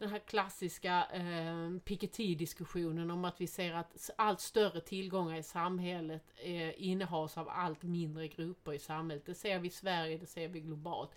den 0.02 0.10
här 0.10 0.18
klassiska 0.18 1.06
eh, 1.12 1.78
Piketty-diskussionen 1.84 3.10
om 3.10 3.24
att 3.24 3.40
vi 3.40 3.46
ser 3.46 3.72
att 3.72 4.10
allt 4.16 4.40
större 4.40 4.80
tillgångar 4.80 5.36
i 5.36 5.42
samhället 5.42 6.22
eh, 6.36 6.82
innehas 6.82 7.38
av 7.38 7.48
allt 7.48 7.82
mindre 7.82 8.28
grupper 8.28 8.72
i 8.72 8.78
samhället. 8.78 9.26
Det 9.26 9.34
ser 9.34 9.58
vi 9.58 9.68
i 9.68 9.70
Sverige, 9.70 10.18
det 10.18 10.26
ser 10.26 10.48
vi 10.48 10.60
globalt. 10.60 11.10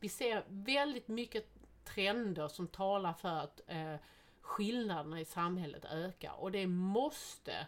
Vi 0.00 0.08
ser 0.08 0.44
väldigt 0.48 1.08
mycket 1.08 1.46
trender 1.84 2.48
som 2.48 2.68
talar 2.68 3.12
för 3.12 3.28
att 3.28 3.60
eh, 3.66 3.94
skillnaderna 4.40 5.20
i 5.20 5.24
samhället 5.24 5.84
ökar 5.84 6.32
och 6.40 6.52
det 6.52 6.66
måste 6.66 7.66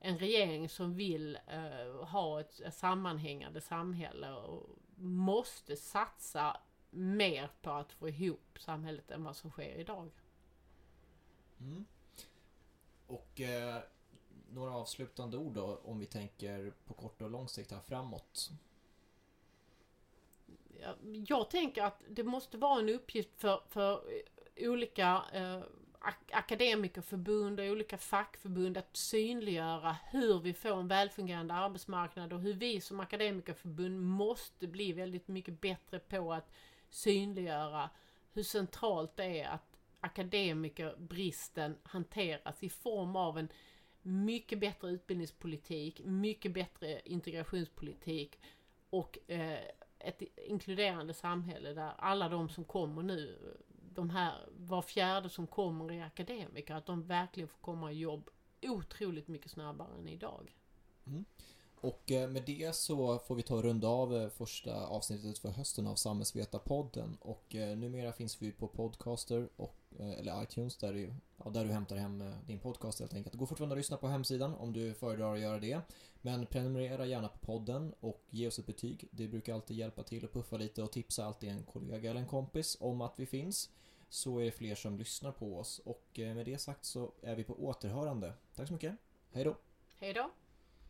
en 0.00 0.18
regering 0.18 0.68
som 0.68 0.94
vill 0.94 1.38
eh, 1.46 2.04
ha 2.04 2.40
ett, 2.40 2.60
ett 2.60 2.74
sammanhängande 2.74 3.60
samhälle 3.60 4.32
och 4.32 4.68
måste 4.96 5.76
satsa 5.76 6.56
mer 6.90 7.48
på 7.62 7.70
att 7.70 7.92
få 7.92 8.08
ihop 8.08 8.58
samhället 8.58 9.10
än 9.10 9.24
vad 9.24 9.36
som 9.36 9.50
sker 9.50 9.74
idag. 9.74 10.10
Mm. 11.60 11.84
Och 13.06 13.40
eh, 13.40 13.82
några 14.50 14.72
avslutande 14.72 15.36
ord 15.36 15.52
då 15.52 15.80
om 15.84 15.98
vi 15.98 16.06
tänker 16.06 16.72
på 16.86 16.94
kort 16.94 17.22
och 17.22 17.30
lång 17.30 17.48
sikt 17.48 17.70
här 17.70 17.80
framåt? 17.80 18.50
Jag 21.26 21.50
tänker 21.50 21.82
att 21.82 22.02
det 22.08 22.24
måste 22.24 22.58
vara 22.58 22.80
en 22.80 22.88
uppgift 22.88 23.30
för, 23.36 23.62
för 23.68 24.02
olika 24.56 25.22
eh, 25.32 25.62
akademikerförbund 26.32 27.60
och 27.60 27.66
olika 27.66 27.98
fackförbund 27.98 28.76
att 28.76 28.96
synliggöra 28.96 29.96
hur 30.10 30.40
vi 30.40 30.54
får 30.54 30.80
en 30.80 30.88
välfungerande 30.88 31.54
arbetsmarknad 31.54 32.32
och 32.32 32.40
hur 32.40 32.54
vi 32.54 32.80
som 32.80 33.00
akademikerförbund 33.00 34.02
måste 34.02 34.66
bli 34.66 34.92
väldigt 34.92 35.28
mycket 35.28 35.60
bättre 35.60 35.98
på 35.98 36.32
att 36.32 36.50
synliggöra 36.90 37.90
hur 38.32 38.42
centralt 38.42 39.16
det 39.16 39.40
är 39.40 39.48
att 39.48 39.78
akademikerbristen 40.00 41.76
hanteras 41.82 42.62
i 42.62 42.68
form 42.68 43.16
av 43.16 43.38
en 43.38 43.48
mycket 44.02 44.60
bättre 44.60 44.90
utbildningspolitik, 44.90 46.00
mycket 46.04 46.54
bättre 46.54 47.00
integrationspolitik 47.04 48.38
och 48.90 49.30
eh, 49.30 49.58
ett 49.98 50.22
inkluderande 50.36 51.14
samhälle 51.14 51.74
där 51.74 51.92
alla 51.98 52.28
de 52.28 52.48
som 52.48 52.64
kommer 52.64 53.02
nu 53.02 53.38
de 53.94 54.10
här, 54.10 54.48
var 54.56 54.82
fjärde 54.82 55.28
som 55.28 55.46
kommer 55.46 55.92
är 55.92 56.04
akademiker, 56.04 56.74
att 56.74 56.86
de 56.86 57.02
verkligen 57.02 57.48
får 57.48 57.58
komma 57.58 57.92
i 57.92 57.98
jobb 57.98 58.30
otroligt 58.62 59.28
mycket 59.28 59.50
snabbare 59.50 59.98
än 59.98 60.08
idag. 60.08 60.56
Mm. 61.06 61.24
Och 61.80 62.12
eh, 62.12 62.28
med 62.28 62.42
det 62.46 62.74
så 62.74 63.18
får 63.18 63.34
vi 63.34 63.42
ta 63.42 63.54
och 63.54 63.62
runda 63.62 63.88
av 63.88 64.16
eh, 64.16 64.28
första 64.28 64.86
avsnittet 64.86 65.38
för 65.38 65.48
hösten 65.48 65.86
av 65.86 65.94
Samhällsvetarpodden 65.94 67.16
och 67.20 67.54
eh, 67.54 67.76
numera 67.76 68.12
finns 68.12 68.42
vi 68.42 68.52
på 68.52 68.68
Podcaster 68.68 69.48
och, 69.56 69.74
eller 69.98 70.42
iTunes 70.42 70.76
där 70.76 70.92
du, 70.92 71.14
ja, 71.44 71.50
där 71.50 71.64
du 71.64 71.72
hämtar 71.72 71.96
hem 71.96 72.34
din 72.46 72.58
podcast 72.58 73.00
helt 73.00 73.14
enkelt. 73.14 73.32
Det 73.32 73.38
går 73.38 73.46
fortfarande 73.46 73.72
att 73.72 73.78
lyssna 73.78 73.96
på 73.96 74.08
hemsidan 74.08 74.54
om 74.54 74.72
du 74.72 74.94
föredrar 74.94 75.34
att 75.34 75.40
göra 75.40 75.58
det. 75.58 75.80
Men 76.22 76.46
prenumerera 76.46 77.06
gärna 77.06 77.28
på 77.28 77.38
podden 77.38 77.94
och 78.00 78.24
ge 78.30 78.48
oss 78.48 78.58
ett 78.58 78.66
betyg. 78.66 79.08
Det 79.10 79.28
brukar 79.28 79.54
alltid 79.54 79.76
hjälpa 79.76 80.02
till 80.02 80.24
att 80.24 80.32
puffa 80.32 80.56
lite 80.56 80.82
och 80.82 80.92
tipsa 80.92 81.24
alltid 81.24 81.50
en 81.50 81.62
kollega 81.62 82.10
eller 82.10 82.20
en 82.20 82.26
kompis 82.26 82.76
om 82.80 83.00
att 83.00 83.14
vi 83.16 83.26
finns 83.26 83.70
så 84.08 84.38
är 84.38 84.44
det 84.44 84.50
fler 84.50 84.74
som 84.74 84.98
lyssnar 84.98 85.32
på 85.32 85.58
oss 85.58 85.80
och 85.84 86.04
med 86.14 86.46
det 86.46 86.58
sagt 86.58 86.84
så 86.84 87.12
är 87.22 87.34
vi 87.34 87.44
på 87.44 87.64
återhörande. 87.64 88.32
Tack 88.54 88.68
så 88.68 88.72
mycket. 88.72 88.96
Hej 89.32 89.44
då! 89.44 89.56
Hej 89.98 90.12
då! 90.12 90.30